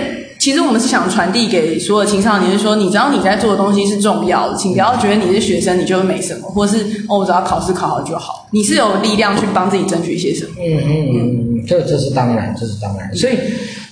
[0.46, 6.76] 其实我们是想传递给所有青少年，是说你知道你在做的东西是重要的，请不要觉得你是学生你就没什么，或是
[7.08, 8.46] 哦，我只要考试考好就好。
[8.52, 10.52] 你是有力量去帮自己争取一些什么？
[10.60, 13.12] 嗯嗯嗯嗯，这这是当然，这是当然。
[13.12, 13.36] 所以。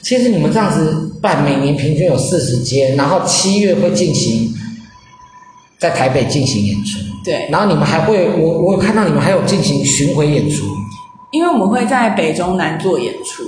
[0.01, 4.55] 其实你们这样子办，每年平均有四十间，然后七月会进行
[5.79, 6.99] 在台北进行演出。
[7.25, 10.67] 对，然后你们还会，我我有看到你们还有进行巡回演出。
[11.35, 13.43] 因为我们会在北中南做演出，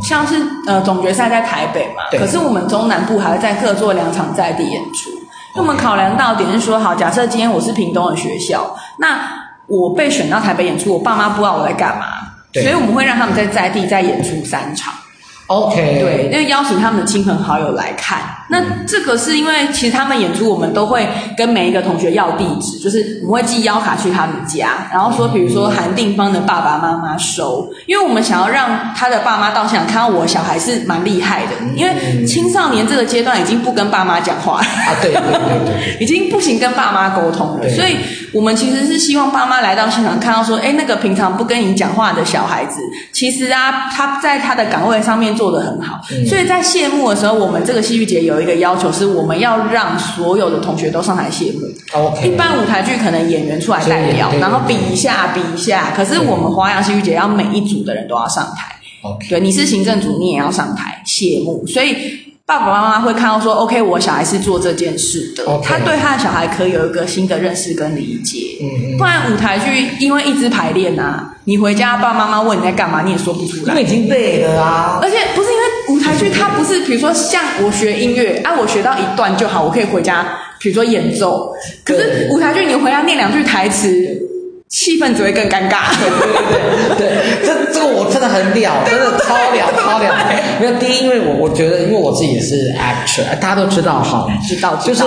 [0.00, 5.10] 像是呃总决赛在台北嘛，可是我们中南部还会再各做两场在地演出。
[5.56, 9.18] 那我们考量到点是说，好，假设今天我是屏东的学校，那
[9.66, 12.06] 我被选到台北演出，我爸妈不知道我在干嘛，
[12.54, 14.94] 所以我们会让他们在在地再演出三场。
[15.52, 18.18] OK，对，因为邀请他们的亲朋好友来看。
[18.48, 37.96] 那这个是因为其实他们演出，我们都会跟每一个同学要地址，就是我们会寄邀卡去他们家，然后说，比如说韩定芳的爸爸妈妈收，因为我们想要让他的爸妈到现场看到我小孩是蛮厉害的，因为青少年这个阶段已经不跟爸妈讲话了啊，对对对对， 已经不行跟爸妈沟通了，所以
[38.32, 48.40] 我们其实是希望爸妈来到现场看到说，哎，那个平常不跟你讲话的小孩子，其实啊他在他的岗位上面做得很好，所以在谢幕的时候，我们这个戏剧节有。
[48.40, 51.60] 一个要求是，我们要让所有的同学都上台谢幕。
[52.24, 55.92] 一般舞台剧可能演员出来代表，然后比一下比一下。
[55.94, 58.74] 可是我们华阳戏剧节要每一组的人都要上台。
[59.28, 61.64] 对，你是行政组，你也要上台谢幕。
[61.66, 61.96] 所以
[62.44, 65.62] 爸爸妈妈会看到说，OK，我小孩是做这件事的，okay.
[65.62, 68.58] 他对他的小孩可以有一个新的认识跟理解。
[68.60, 73.72] 嗯，不然舞台剧因为一直排练啊，你回家爸爸妈妈问你在干嘛，你也说不出来。
[73.72, 75.62] 因为已经背了啊，而且不是因为。
[75.88, 80.24] 舞台剧它不是，比如说像我学音乐，啊，我学到一段就好，我可以回家，
[80.60, 81.52] 比如说演奏。
[81.84, 83.90] 可是舞台剧你回家念两句台词，
[84.72, 85.94] 气氛只会更尴尬。
[86.00, 90.12] 对对对，对，这这个我真的很屌，真的超屌超屌。
[90.58, 94.94] 没有第一，因为我我觉得，因为我自己也是 actor，大家都知道哈，知道知道。
[94.94, 95.02] 就是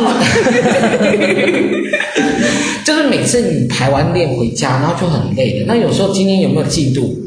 [2.85, 5.65] 就是每次你排完练回家，然后就很累的。
[5.65, 7.24] 那有时候今天有没有进度？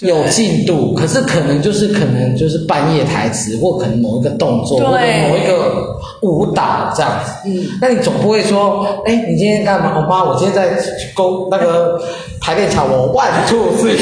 [0.00, 7.32] 有进度，可是可能就是可能就是半夜台词，或可能某一个动作，或者某一个舞蹈这样子。
[7.46, 9.94] 嗯， 那你总不会说，哎，你今天干嘛？
[9.96, 10.80] 我妈，我今天在
[11.14, 12.00] 勾那个
[12.40, 13.98] 排练场，我 one two three。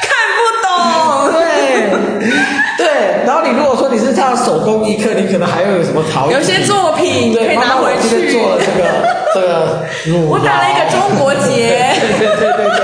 [0.00, 0.68] 看不懂。
[1.32, 1.40] 对
[2.78, 2.86] 对，
[3.26, 6.32] 然后你如果说你是唱手工艺课，你可能还会有什么陶艺？
[6.32, 8.08] 有些作品可以拿回去。
[8.08, 8.88] 今天做了这个。
[9.32, 9.86] 这个，
[10.26, 12.82] 我打了一个中国结，对对对对对，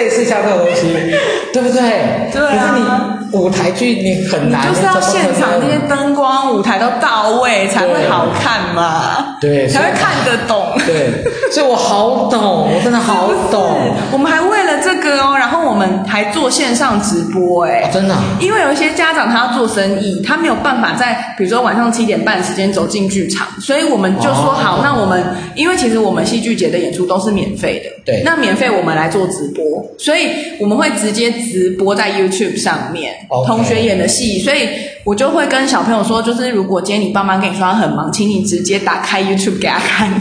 [0.00, 0.94] 类似像这种东西，
[1.52, 2.30] 对不对？
[2.32, 2.72] 对啊。
[2.72, 10.72] 可是你舞台剧你很难，就是要现场那些灯光、舞台都到位才会好看嘛，对，才会看得懂。
[10.86, 13.94] 对，所以我好懂，我真的好懂。
[14.10, 18.14] 我们还为了这个哦，然后我们还做线上直播，哎，真的。
[18.40, 25.24] 因为有一些家长他要做生意，他没有办法在比如说晚上七点半的时间走进剧场，所以我们就说好，那我们
[25.56, 25.76] 因为。
[25.80, 28.22] 其实我们戏剧节的演出都是免费的，对。
[28.22, 30.28] 那免费我们来做直播，所以
[30.58, 33.14] 我们会直接直播在 YouTube 上面。
[33.46, 34.68] 同学演的戏，所以
[35.04, 40.12] 我就会跟小朋友说，就是如果今天你爸妈跟你说他很忙，请你直接打开 YouTube 给他看。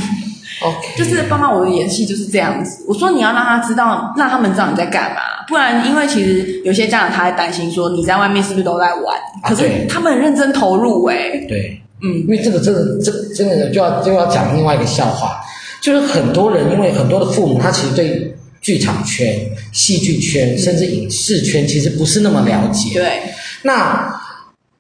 [0.62, 2.84] OK，就是爸妈，我的演戏就是这样子。
[2.88, 11.45] 我说你要让他知道，让他们知道你在干嘛，不然因为其实有些家长他还担心说你在外面是不是都在玩，可是他们很认真投入哎、欸。
[11.48, 15.39] 对，嗯，因为这个真的这真的就要就要讲另外一个笑话。
[15.82, 19.34] 就是很多人，因为很多的父母，他其实对剧场圈、
[19.72, 23.00] 戏剧圈，甚至影视圈，其实不是那么了解。
[23.00, 23.22] 对。
[23.62, 24.18] 那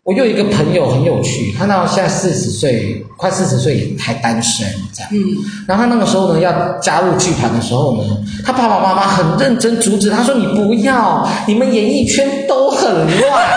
[0.09, 5.09] 我有一个朋友很有趣，他到现在四十岁，快四十岁还单身这样。
[5.13, 5.37] 嗯。
[5.67, 12.91] 然后他那个时候呢，要加入剧团的时候呢，他爸爸妈妈很认真阻止他说：“你不要，你们演艺圈都很
[13.21, 13.47] 乱。”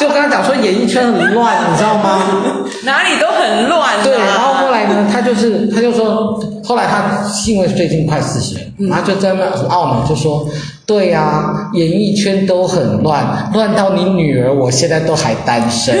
[0.00, 2.64] 就刚刚讲说演艺圈很乱，你知道吗？
[2.84, 4.02] 哪里都很乱啊。
[4.02, 10.48] 对，然后后来呢，他就是他就说，后来他因为最近快四十了，然后就在那很懊恼，就说
[10.86, 15.94] ：“对呀、啊，演艺圈都很乱，乱到你女儿我现在都还单身。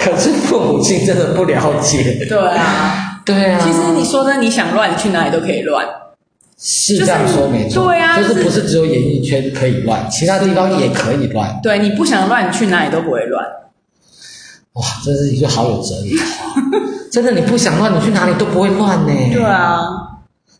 [0.00, 2.26] 可是父母亲真的不了解。
[2.28, 3.60] 对啊，对啊。
[3.62, 5.86] 其实你说的，你想乱，你去哪里都可以乱。
[6.66, 11.60] 是这样说没错，就是、对啊，就是不是只有演艺圈可以乱，其他地方也可以乱。
[11.62, 13.44] 对，你不想乱，你去哪里都不会乱。
[14.72, 16.62] 哇，这是一句好有哲理的话。
[17.12, 19.12] 真的，你不想乱，你去哪里都不会乱呢。
[19.30, 19.78] 对啊，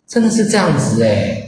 [0.07, 1.41] 真的是这样子哎。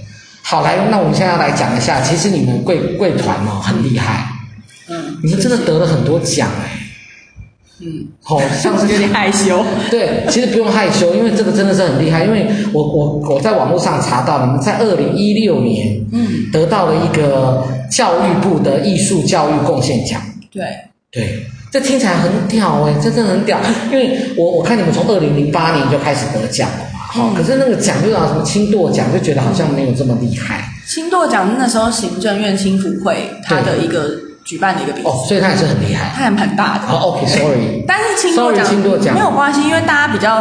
[0.43, 4.27] 好，来，那我们现在要来讲一下，其实你们贵贵团哦很厉害，
[4.89, 6.86] 嗯，你们真的得了很多奖哎。
[7.79, 9.63] 嗯，好、哦，像是 有点害羞。
[9.91, 12.25] 对，其实不用害羞，因为这个真的是很厉害。
[12.25, 20.21] 因为我我我在网络上查到，你们在二零一六年，嗯，得到了一个教育部的艺术教育贡献奖。
[20.51, 20.65] 对
[21.13, 23.59] 对，这听起来很屌哎，这真的很屌。
[23.93, 30.65] 因为我我看你们从二零零八年就开始得奖了嘛，好、嗯，可是那个奖就拿什么青舵奖，就觉得好像没有这么厉害。
[30.89, 34.26] 青舵奖那时候行政院青辅会他的一个。
[34.47, 36.87] 举办的一个比赛，哦，所以他也是很厉害，他还蛮大的。
[36.87, 40.41] 哦，OK，Sorry，但是青舵奖没有关系，因为大家比较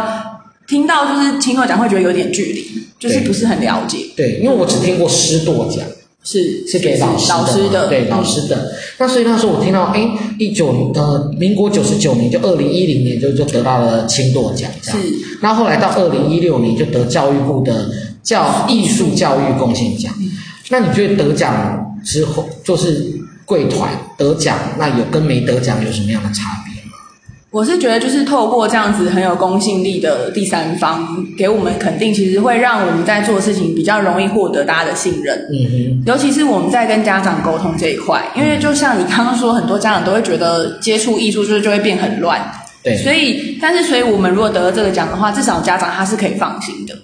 [0.68, 3.98] 听到就是青舵奖会觉得有点距离，就是不是很了解。
[4.16, 5.84] 对，因为我只听过师舵奖，
[6.22, 8.72] 是是给老师的，老师的，对老师的。
[8.98, 15.00] 那所以那时候我听到，哎，一九呃，民国九十九年就二零一零年就就得到了青舵奖，这样。
[15.02, 15.08] 是。
[15.42, 17.90] 那后后来到二零一六年就得教育部的
[18.22, 20.14] 教艺术教育贡献奖。
[20.70, 23.16] 那你觉得得奖之后就是？
[23.46, 26.90] 贵团得奖，那有跟没得奖有什么样的差别吗？
[27.50, 35.38] 我是觉得，就是透过这样子很有公信力的第三方给我们肯定，其实会让我们在做事情比较容易获得大家的信任。
[35.50, 42.38] 嗯哼，尤其是我们在跟家长沟通这一块，因为就像你刚刚说，很多家长都会觉得接触艺术就是就会变很乱。
[42.82, 46.94] 对，所以，但是，所以我们如果得了这个奖的话，至少家长他是可以放心的。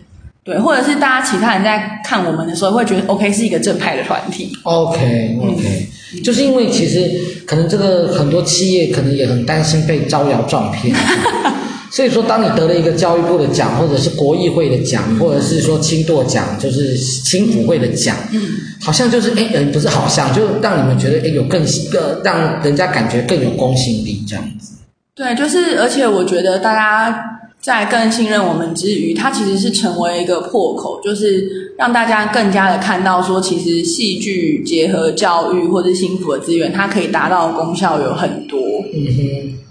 [0.45, 4.53] 对，或者是大家其他人在看我们的时候，会觉得 OK 是一个正派的团体。
[4.65, 5.87] OK OK，嗯，
[6.23, 7.11] 就是因为其实
[7.47, 10.95] 可能这个很多企业可能也很担心被招摇撞骗，
[11.91, 18.41] 所以说当你得了一个教育部的奖，或者是国议会的奖，或者是说青舵奖，就是青辅会的奖，嗯，
[18.81, 24.73] 好像就是哎，呃，不是好像，就让你们觉得哎有更更让人家感觉更有公信力这样子。
[25.15, 27.29] 对，就是而且我觉得大家。
[27.63, 38.59] 在更信任我们之余，它其实是成为一个破口，就是让大家更加的看到说，其实戏剧结合教育或者幸福的资源，它可以达到的功效有很多。
[38.93, 39.07] 嗯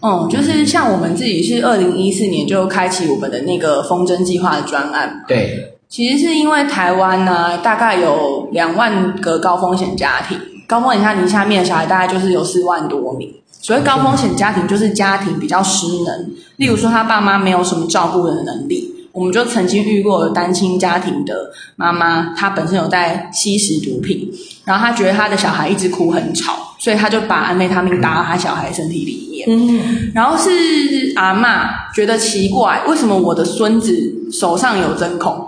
[0.02, 5.26] 哼，嗯，就是像我们自己是二零一四年就开启我们的那个风筝计划的专案。
[5.28, 13.30] 对，其实是因为台湾呢，大概有两万个高风险家庭，高风险家庭下面的小孩大概就是有四万多名。
[13.62, 18.90] 所谓高风险家庭，就是家庭比较失能，例如说他爸妈没有什么照顾的能力。
[19.14, 24.32] 我们就曾经遇过单亲家庭的妈妈，她本身有在吸食毒品，
[24.64, 29.46] 然后她觉得她的小孩一直哭很吵，所以她就把安慰他命打到她小孩身体里面。
[29.50, 33.94] 嗯，然后是阿嬷觉得奇怪，为什么我的孙子
[34.32, 35.46] 手上有针孔？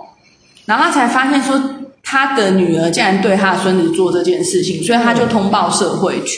[0.66, 1.58] 然后她才发现说，
[2.04, 6.38] 她的女儿竟然对她的孙子做这件事情，所以她就通报社会局。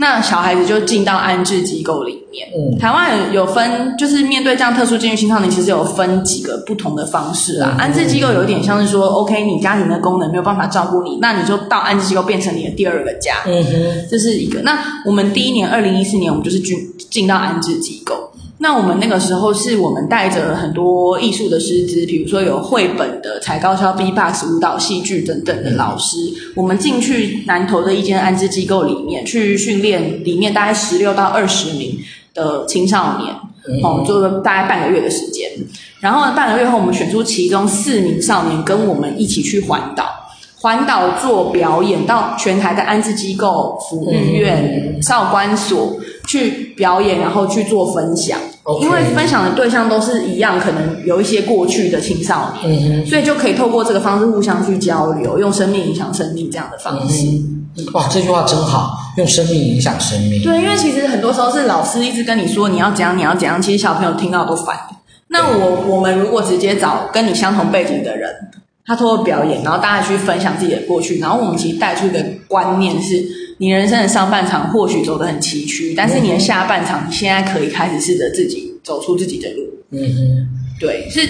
[0.00, 2.48] 那小孩子就进到安置机构里面。
[2.56, 7.74] 嗯，台湾有分，就是面对这样特殊境遇青少年，其实有分几个不同的方式啊。
[7.74, 13.34] 嗯、安置机构有点像是说、嗯、，OK，你家庭的功能没有办法照顾你，那你就到安置机构变成你的第二个家。
[13.44, 14.62] 嗯哼，这是一个。
[14.62, 16.78] 那我们第一年，二零一四年，我们就是进
[17.10, 18.32] 进到安置机构。
[18.62, 26.18] 那我们那个时候是我们带着很多艺术的师资，比如说有绘本的、踩高跷、B-box、舞蹈、戏剧等等的老师，
[26.54, 31.98] 我们进去南投的一间安置机构里面去训练，里面大概十六到二十名
[32.34, 33.34] 的青少年，
[33.82, 35.50] 哦，做了大概半个月的时间。
[36.00, 40.04] 然后半个月后，我们选出其中四名少年跟我们一起去环岛，
[40.60, 45.96] 环岛做表演，到全台的安置机构、福利院、少管所
[46.30, 48.38] 去表演，然后去做分享。
[48.62, 48.82] Okay.
[48.84, 57.26] 因为分享的对象都是一样，可能有一些过去的青少年，所以就可以透过这个方式互相去交流，用生命影响生命这样的方式。
[57.26, 60.40] 嗯、哇，这句话真好，用生命影响生命。
[60.44, 64.76] 对，因为其实很多时候是老师一直跟你说你要怎样，你要怎样，其实小朋友听到都烦。
[65.28, 68.30] 那我我们如果直接找跟你相同背景的人，
[68.84, 73.24] 他透过表演，然后大家去分享自己的过去，然后我们其实带出一个观念是：
[73.60, 79.62] 你人生的上半场或许走得很崎岖，但是你的下半场，你现在可以开始试着自己走出自己的路。
[79.90, 80.48] 嗯哼，
[80.80, 81.20] 对，是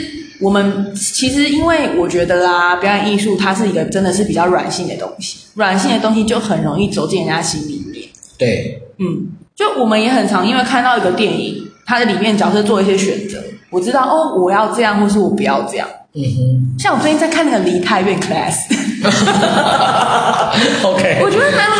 [0.40, 8.08] 我们其实因为我觉得啊，表演艺术它是一个真的是比较软性的东西，软性的东西就很容易走进人家心里面。
[8.38, 9.26] 对，嗯，
[9.56, 15.88] 就我们也很常因为看到一个电影，它的里面角色做一些选择，我知道哦，我要这样，或是我不要这样。
[16.12, 18.66] 嗯哼，像我最近在看那个《梨泰院 Class》，
[20.82, 21.79] OK，我觉得男主角就是因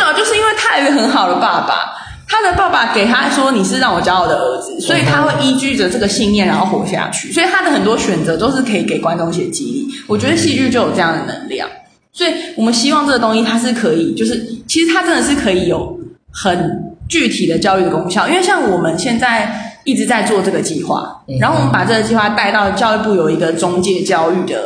[0.71, 1.91] 他有一个很好的爸爸，
[2.25, 9.87] 他的爸爸给他说，你是让我骄傲的儿子，所以他会依据着这个信念然后活下去，所以他的很多选择都是可以给观众一些激励。
[10.07, 11.67] 我觉得戏剧就有这样的能量，
[12.13, 15.99] 所以我们希望这个东西它是可以，就是其实它真的是可以有
[16.31, 19.67] 很具体的教育的功效，因为像我们现在。
[19.83, 24.61] 一直在做这个计划，然后我们把这个计划带到教育部有一个中介教育的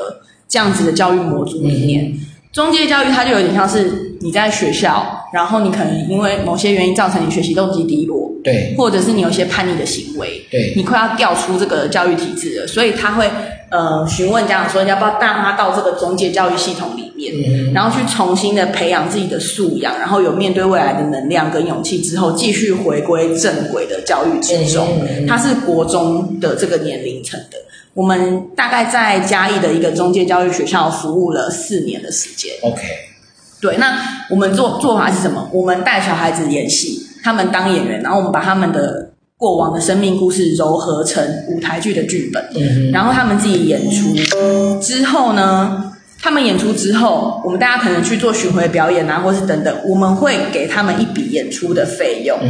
[0.46, 2.14] 这样子的教育模组里面。
[2.52, 13.30] 中介教育它就有点像是你在学校，然后你可能因为某些原因造成你学习动机低落，对，或者是你有一些叛逆的行为，对，你快要掉出这个教育体制了，所以他会
[13.70, 17.04] 呃询问家长说，要不要带他到这个中介教育系统里。
[17.18, 24.86] 嗯、然后去重新的培养自己的素养，然后有面对未来的能量跟勇气之后，继续回归正轨的教育之中。
[25.28, 27.58] 他是国中的这个年龄层的，
[27.96, 32.54] 我们大概在嘉义的一个中介教育学校服务了四年的时间。
[32.62, 32.82] OK，
[33.66, 33.98] 对，那
[34.30, 35.50] 我们做做法是什么？
[35.52, 44.14] 我们带小孩子演戏，他们当演员，然后我们把他们的过往的生命故事糅合成舞台剧的剧本，嗯、然后他们自己演出
[44.80, 45.92] 之后呢？
[46.22, 52.38] 他们演出之后，我们大家可能去做巡回表演啊，或是等等，我们会给他们一笔演出的费用。
[52.42, 52.50] 嗯、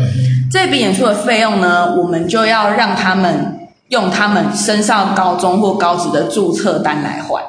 [0.51, 3.57] 这笔演出的费用呢，我们就要让他们
[3.89, 7.41] 用他们升上高中或高职的注册单来换。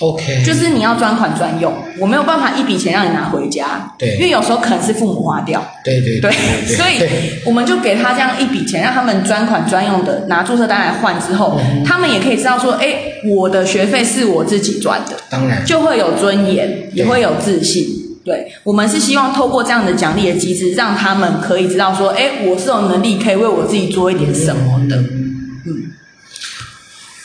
[0.00, 3.92] OK，就是你要专款专用，我没有办法一笔钱让你拿回家。
[3.98, 5.60] 对，因为有时候可能是父母花掉。
[5.82, 7.02] 对对对，对，所以
[7.44, 12.94] 我们就给他这样一笔钱，让他们专款专用的拿注册单来换之后，嗯，他们也可以知道说，哎，
[13.24, 17.84] 我的学费是我自己赚的，当然就会有尊严，也会有自信。
[18.24, 24.96] 对，我们是希望透过这样的奖励的机制，让他们可以知道说，哎，我是有能力可以为我自己做一点什么的。
[24.96, 25.34] 嗯，
[25.66, 25.74] 嗯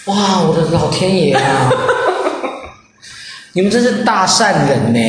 [0.05, 1.69] 哇，我的老天爷啊！
[3.53, 4.99] 你们真是大善人呢！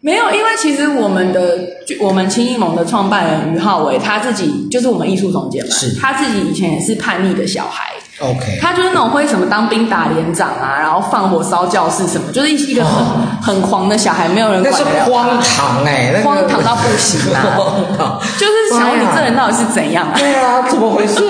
[0.00, 1.58] 没有，因为其实我们的
[2.00, 7.92] 我们青艺盟的创办人于浩伟，他自己就是我们艺术总监嘛，是他自己以前也是叛逆的小孩。
[8.20, 14.90] OK，他就是那种会什么当兵打连长啊，然后放火烧教室什么，就是一个很、哦、很狂的小孩，没有人管得了。
[14.94, 18.18] 那是荒唐哎、欸，荒唐到不行啊！
[18.38, 20.14] 就是想问你这人到底是怎样啊？
[20.16, 21.20] 对啊，怎么回事？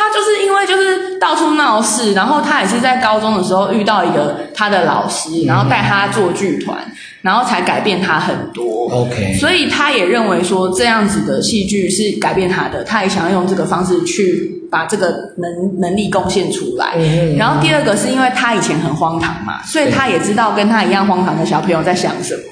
[0.00, 6.78] 他就是因为就是到处闹事，然后他也是在高中的时候遇到一个他的老师，然后带他做剧团，
[7.20, 8.88] 然后才改变他很多。
[8.90, 16.96] OK，所以他也认为说这样子的戏剧是改变他的，他也想要用这个方式去把这个能能力贡献出来。
[17.36, 22.42] 然后第二个是因为他以前很荒唐嘛，所以他也知道跟他一样荒唐的小朋友在想什么。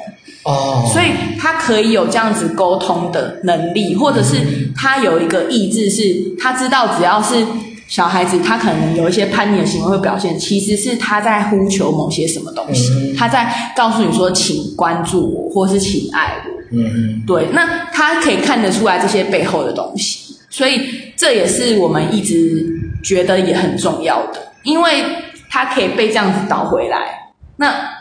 [0.45, 1.07] 哦、oh.，所以
[1.39, 4.37] 他可以有这样子沟通的能力，或者是
[4.75, 6.03] 他有一个意志，是
[6.41, 7.45] 他知道只要是
[7.87, 13.19] 小孩子，他可能有一些叛逆的行为会表现，其实是他在呼求某些什么东西，mm -hmm.
[13.19, 16.51] 他在告诉你说，请关注我，或是请爱我。
[16.71, 22.65] 嗯嗯，对，那他可以看得出来这些背后的东西，所以这也是我们一直
[23.03, 25.05] 觉得也很重要的，因为
[25.51, 27.98] 他可以被这样子导回来，那。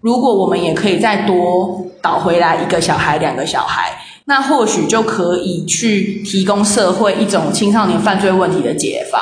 [0.00, 9.20] 如果我们也可以再多导回来一个小孩、两个小孩，那或许就可以去提供社会一种青少年犯罪问题的解放。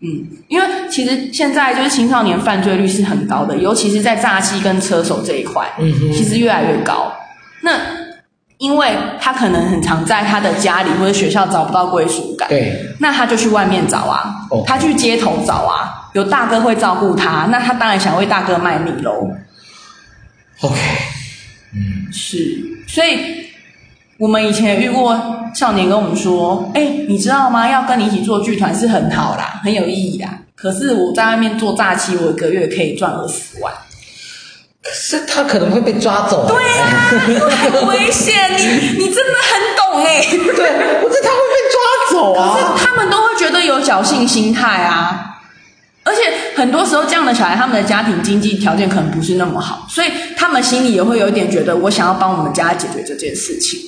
[0.00, 7.12] 嗯，因为其实现在就是青少年犯罪率是很高的，尤其是在诈欺跟车手这一块，嗯，其实越来越高。
[7.62, 7.72] 那
[8.58, 14.34] 因为他可能很常在他的家里或者学校找不到归属感，对，那他就去外面找啊.
[14.64, 19.28] 他去街头找啊，有大哥会照顾他，那他当然想为大哥卖命喽。
[20.60, 20.76] OK，
[21.72, 23.46] 嗯，是，所以
[24.18, 25.16] 我们以前遇过
[25.54, 27.70] 少年跟我们说：“哎，你知道吗？
[27.70, 30.36] 要跟你一起做剧团是很好啦，很有意义啦。
[30.56, 33.72] 可是我在外面做诈欺，我一个月可以赚二十万。
[34.82, 36.48] 可是他可能会被抓走。
[36.48, 38.34] 对啊，因为很危险。
[38.56, 40.20] 你你真的很懂哎。
[40.22, 42.56] 对，不是他会被抓走啊。
[42.56, 45.24] 可是他们都会觉得有侥幸心态啊。”
[46.04, 46.22] 而且
[46.58, 53.78] 很多时候，这样的小孩，他们的家庭经济条件可能不是那么好，所以他们心里也会有一点觉得，我想要帮我们家解决这件事情。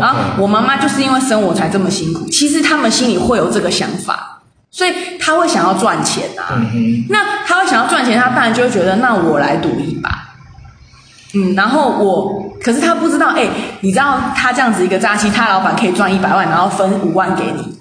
[0.00, 4.38] 然后我妈妈就是因为生我才这么辛苦，其实他们心里会有这个想法。
[4.70, 6.54] 所以他会想要赚钱啊。
[6.72, 7.04] 嗯。
[7.08, 10.28] 那他会想要赚钱，他当然就会觉得，那我来赌一把。
[11.34, 13.48] 嗯，然后我，可是他不知道，哎，
[13.80, 17.78] 你知道他这样子一个诈欺，他老板可以赚一百万，然后分五万给你，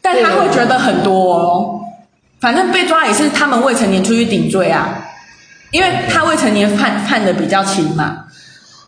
[0.00, 1.80] 但他会觉得很多哦。
[2.44, 5.02] 反正被抓也是他们未成年出去顶罪啊，
[5.70, 8.26] 因为他未成年判判的比较轻嘛。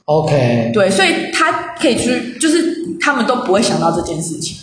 [0.05, 0.71] OK。
[0.75, 4.59] 对，所以他可以去，就是他们都不会想到这件事情。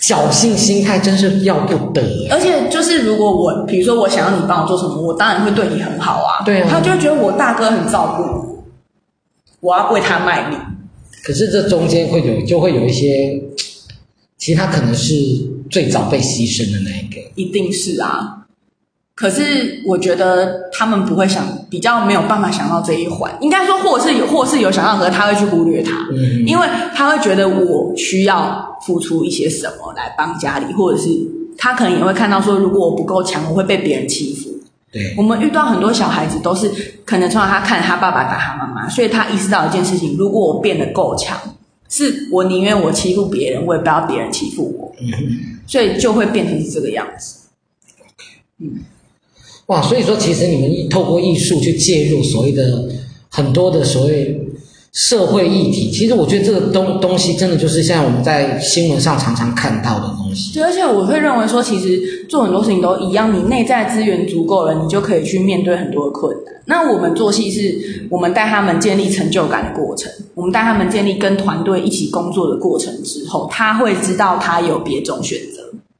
[0.00, 6.42] 侥幸心态真是要不得，而且就是如果我，比如说我想要你帮我做什么，我当然会对你很好啊。
[6.44, 8.64] 对啊，他就会觉得我大哥很照顾我，
[9.60, 10.56] 我要为他卖力。
[11.22, 13.40] 可是这中间会有，就会有一些，
[14.36, 15.14] 其实他可能是
[15.70, 17.20] 最早被牺牲的那一个。
[17.34, 18.40] 一定是啊。
[19.16, 23.32] 可是我觉得他们不会想，比较没有办法想到这一环。
[23.40, 31.08] 应该说，或是有，或是有想到，可是他会去忽略他，嗯，因为他会觉得我需要付出一些什么来帮家里，或者是
[31.56, 34.50] 他可能也会看到说，如果我不够强，我会被别人欺负。
[34.90, 36.68] 对，我们遇到很多小孩子都是
[37.04, 41.38] 可能从小他看他爸爸打他妈妈，所以他意识到一件事情：如果我变得够强，
[41.88, 44.92] 是我宁愿我欺负别人，我也不要别人欺负我。
[45.00, 47.36] 嗯，所以就会变成是这个样子。
[48.60, 48.84] 嗯。
[49.66, 52.86] 哇，所以说其实你们透过艺术去介入所谓的
[53.30, 54.38] 很多的所谓
[54.92, 60.52] 社会议题，其实我觉得这个东东西真的就是现在我们在新闻上常常看到的东西。
[60.52, 66.54] 对，而且我会认为说，其实做很多事情都一样，你内在资源足够了，你就可以去面对很多的困难。
[66.66, 75.53] 那我们做戏是我们带他们建立成就感的过程，我们带他们建立跟团队一起工作的过程之后，他会知道他有别种选择。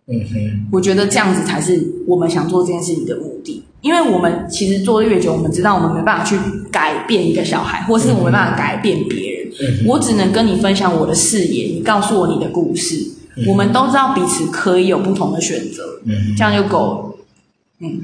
[0.06, 6.36] 嗯哼，我觉得这样子才是我们想做这件事情的目的，因为我们其实做的越久，我们知道我们没办法去
[6.70, 9.50] 改变一个小孩，或是我们没办法改变别人。
[9.60, 12.96] 嗯，我只能跟你分享我的视野，你告诉我你的故事，
[13.36, 16.00] 嗯，我们都知道彼此可以有不同的选择。
[16.04, 17.14] 嗯，这样就够了。
[17.80, 18.02] 嗯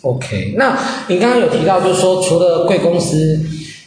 [0.00, 0.74] ，OK，那
[1.08, 3.38] 你刚刚有提到，就是说除了贵公司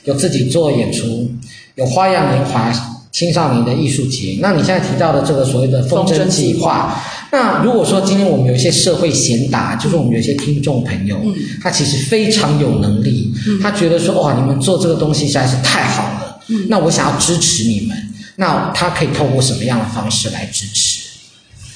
[0.04, 1.32] 有自己做演出，
[1.74, 2.72] 有花样年华。
[3.12, 6.98] 青少年的艺术节，那你现在提到的这个所谓的风筝计划，
[7.30, 17.98] 那如果说今天我们有一些社会贤达，就是我们有一些听众朋友，嗯，他其实非常有能力，嗯，他觉得说哇，你们做这个东西实在是太好了，嗯，那我想要支持你们，
[18.38, 21.02] 那他可以透过什么样的方式来支持？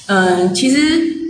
[0.06, 0.78] 嗯，其实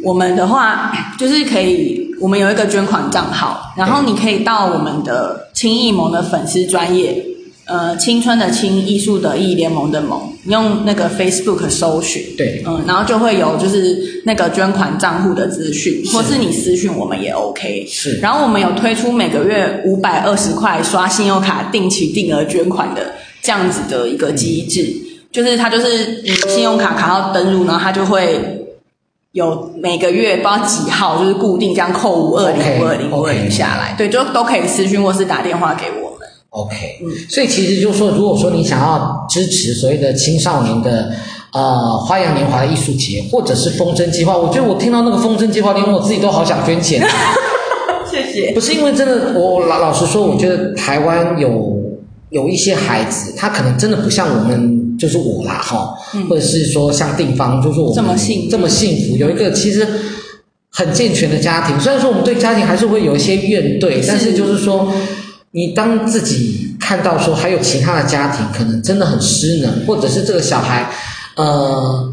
[0.04, 7.26] 我们的话 就是可以，我们有一个捐款账号，然后你可以到我们的青艺盟的粉丝专页。
[7.66, 17.84] 呃，青春的青，艺术的艺，联盟的盟，用那个 Facebook 搜寻，对，嗯，然后就会有就是那个捐款账户的资讯，或是你私讯我们也 OK。
[17.88, 28.64] 是，然后我们有推出每个月五百二十块刷信用卡定期定额捐款的这样子的一个机制，嗯、就是它就是你信用卡卡号登录，然后它就会
[29.32, 36.05] 有每个月不知道几号，就是固定这样扣五二零五二零五二零下来，对，就都可以私讯或是打电话给我。
[36.56, 41.12] OK，嗯，所以其实就是说，如果说你想要支持所谓的青少年的
[41.52, 47.06] 呃花样年华的艺术节，或者是风筝计划，我觉得我听到那个风筝计划，连我自己都好想捐钱。
[48.10, 48.52] 谢谢。
[48.54, 51.76] 不是因为真的，我老老实说，我觉得台湾有
[52.30, 59.86] 有一些孩子，他可能真的不像我们，就是我啦哈，嗯，或者是说像定方，就是我们这么幸这么幸福，有一个其实
[60.70, 61.78] 很健全的家庭。
[61.78, 64.90] 虽然说我们对家庭还是会有一些怨怼，但是就是说。
[65.52, 70.90] 你当自己看到说还有其他的家庭可能真的很失能，或者是这个小孩，
[71.36, 72.12] 呃，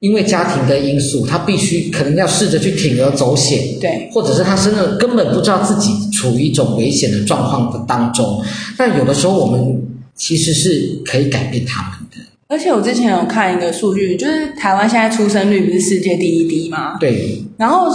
[0.00, 8.44] 因为家庭的因素，他必须可能要试着去铤而走险，对，或者是他真的根本不知道自己处于一种危险的状况的当中。
[8.76, 9.82] 但有的时候我们
[10.14, 12.16] 其实是可以改变他们的。
[12.48, 16.98] 而且我之前有看一个数据，就是台湾现在出生率不是世界第一低吗？
[17.00, 17.42] 对。
[17.56, 17.88] 然后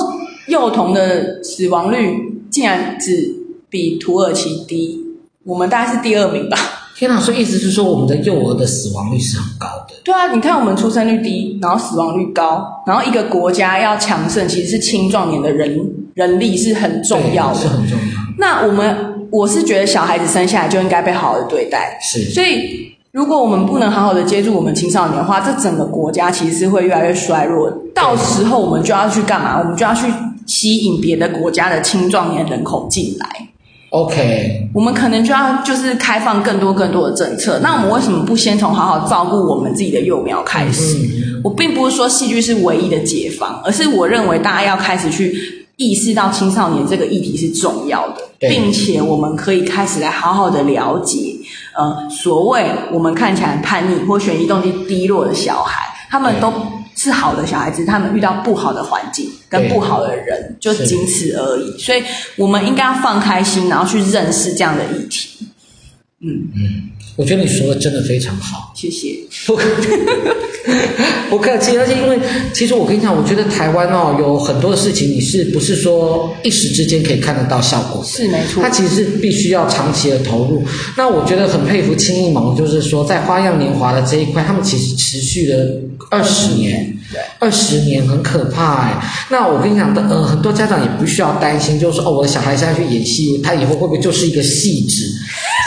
[0.47, 2.17] 幼童的死亡率
[2.49, 3.36] 竟然只。
[3.69, 4.99] 比土耳其低，
[5.43, 6.57] 我们大概是第二名吧。
[6.95, 9.93] 天哪，所以意思是说，我们的幼儿的死亡率是很高的。
[10.03, 15.79] 对啊，你看我们出生率低，然后死亡率高，然后一个国家要强盛，其实是青壮年的人
[16.15, 18.05] 人力是很重要的，是很重要。
[18.39, 22.23] 那我们我是觉得小孩子生下来就应该被好好的对待，是。
[22.31, 27.71] 所以如果我们不能好好的接住我们青少年的话，这整个国家其实是会越来越衰弱。
[27.93, 29.59] 到时候我们就要去干嘛？
[29.59, 30.07] 我们就要去
[30.47, 33.46] 吸引别的国家的青壮年人口进来。
[33.89, 37.57] OK，我们可能就要就是开放更多更多的政策。
[37.63, 40.97] 那我们为什么不先从好好照顾我们自己的幼苗开始？
[40.97, 51.33] 嗯，我并不是说戏剧是唯一的解放，而是我认为大家要开始去意识到青少年这个议题是重要的，并且我们可以开始来好好的了解，
[51.77, 56.51] 呃，所谓我们看起来叛逆或学习动机低落的小孩，他们都。
[57.07, 61.79] 是是好的小孩子，他们遇到不好的环境跟不好的人，就仅此而已。
[61.79, 62.03] 所以
[62.35, 65.47] 我们应该要放开心，然后去认识这样的议题。
[66.19, 69.15] 嗯嗯，我觉得你说的真的非常好，谢谢。
[69.45, 69.89] 不客气，
[71.29, 71.77] 不客气。
[71.77, 72.19] 而且因为
[72.51, 78.03] 其实我跟你讲，我觉得台湾哦有很多的事情，你是不是说一时之间可以看得到效果？
[78.03, 80.65] 是没错，它其实是必须要长期的投入。
[80.97, 85.79] 那我觉得很佩服青艺盟，就是说在花样年华的这一块，他们其实持续了
[86.09, 88.93] 二十年，对，二十年很可怕哎。
[89.29, 95.05] 那我跟你讲的，呃，很多家长也不需要担心，就是说哦，我的小孩现在去演戏，他以后会不会就是一个戏子？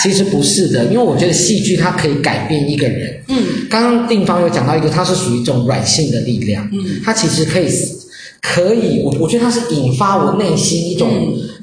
[0.03, 3.23] 其实不是的，因为我觉得戏剧它可以改变一个人。
[3.29, 3.37] 嗯，
[3.69, 6.67] 刚刚定方有讲到一个，它是属于一种软性的力量。
[6.73, 7.69] 嗯，它其实可以，
[8.41, 11.09] 可以，我我觉得它是引发我内心一种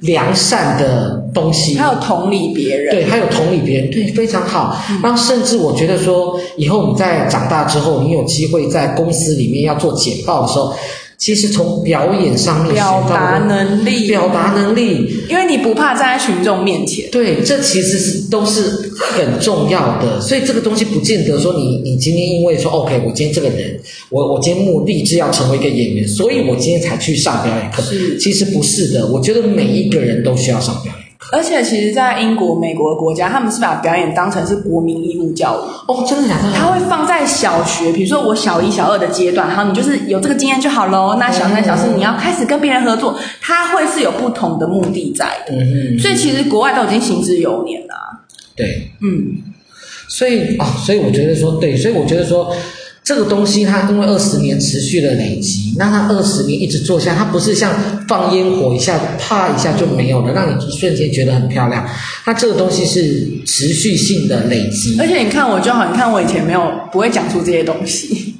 [0.02, 1.76] 良善的东西。
[1.78, 4.78] 还有同理别人，对，还有同理别人，对，非常好。
[5.02, 10.74] 然后甚至我觉得说，以后你在长大之后，你有机会在公司里面要做简报的时候。
[11.18, 17.10] 其实从表演上面，表达能力，表达能力，因为你不怕站在群众面前。
[17.12, 20.22] 对，这其实是都是很重要的。
[20.22, 27.82] 所以这个东西不见得说你你今天因为说 OK，我今天这个人，我我今天目立志要成为一个演员，所以我今天才去上表演课。
[27.82, 29.08] 是，其实不是的。
[29.08, 31.07] 我觉得每一个人都需要上表演。
[31.32, 35.92] 而且，其实，在英国、美国的国家，他们是把表演当成是国民义务教育。
[35.92, 36.52] 哦，真的假的？
[36.54, 41.18] 他会放在小学，比如说我小一、小二的阶段，然后你就是有这个经验就好喽。
[41.20, 45.54] 那小三、小四，你要开始跟别人合作，他会是有不同的目的在的。
[45.56, 46.00] 嗯嗯。
[46.00, 47.96] 所以，其实国外都已经行之有年了。
[48.56, 49.42] 对，嗯。
[50.08, 52.54] 所以啊、哦，所以我觉得说，对，所以我觉得说。
[53.08, 57.74] 这个东西它因为二十年持续的累积，那它二十年一直做下，它不是像
[58.06, 61.88] 放烟火一下，啪一下就没有了，让你一瞬间觉得很漂亮。
[62.26, 64.98] 它这个东西是持续性的累积。
[65.00, 68.36] 而且你看我就好，你看我以前没有不会讲出这些东西，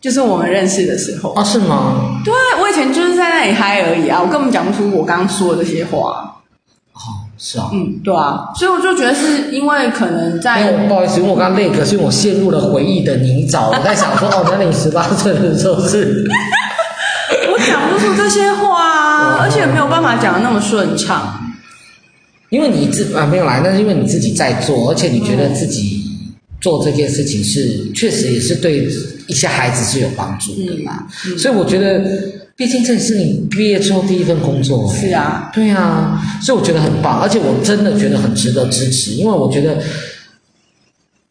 [0.00, 1.32] 就是我们认识的时候。
[1.32, 2.20] 啊，是吗？
[2.24, 2.32] 对，
[2.62, 6.36] 我以前就是在那里嗨而已啊，我根本讲不出我刚刚说的这些话。
[7.38, 13.68] 是啊，嗯，对啊，所以我就觉得是因为可能在，因为不好意思，因为我刚刚那个，是我陷入了回忆的泥沼。
[13.70, 16.28] 我在想说，哦，那你十八岁的时候是，
[17.52, 21.40] 我讲不出这些话啊，而且没有办法讲的那么顺畅。
[22.50, 26.02] 因为你自啊没有来，那是因为你自己在做，而且你觉得自己
[26.60, 28.88] 做这件事情是、嗯、确实也是对
[29.28, 32.02] 一些孩子是有帮助的嘛、嗯嗯，所以我觉得。
[32.58, 39.80] 毕竟这是你毕业之后第一份工作，是啊，对啊，所以我觉得很棒，而且我真的觉得很值得支持，因为我觉得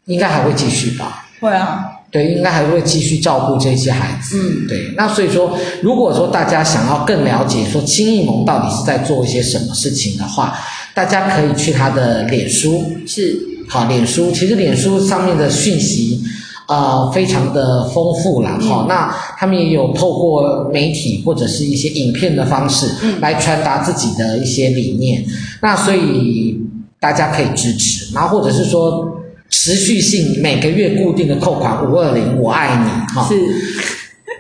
[0.06, 1.28] 应该还会继续吧。
[1.42, 4.40] 会啊，对，应该还会继续照顾这些孩子。
[4.40, 4.94] 嗯，对。
[4.96, 10.58] 那所以说，如果说大家想要更了解说青艺盟到底是在做一些什么事情的话，
[10.94, 16.24] 大家可以去他的脸书，是，好，脸书，其实脸书上面的讯息。
[16.68, 18.88] 呃，非常的丰富啦，哈、嗯。
[18.88, 22.88] 那他们也有透过媒体或者是一些影片的方式，
[23.22, 25.22] 来传达自己的一些理念。
[25.22, 26.60] 嗯、那所以
[27.00, 29.08] 大家可以支持，然后或者是说
[29.50, 33.28] 持续性每个月固定的扣款五二零，我爱你，哈。
[33.28, 33.36] 是。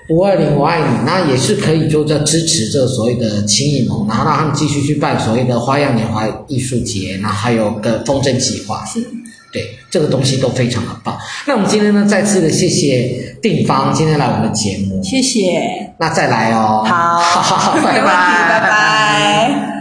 [0.09, 8.85] 五二零，我爱你，那也是可以就在支持这所谓的青艺盟，然后让他们继续去办所谓的花样年华艺术节，然后还有个风筝计划。
[8.85, 9.01] 是。
[9.57, 11.17] 对，这个东西都非常的棒。
[11.47, 15.93] 那我们今天呢，再次的谢谢定方今天来我们的节目，谢谢。
[15.97, 19.76] 那再来哦，好，好， 拜拜，拜拜。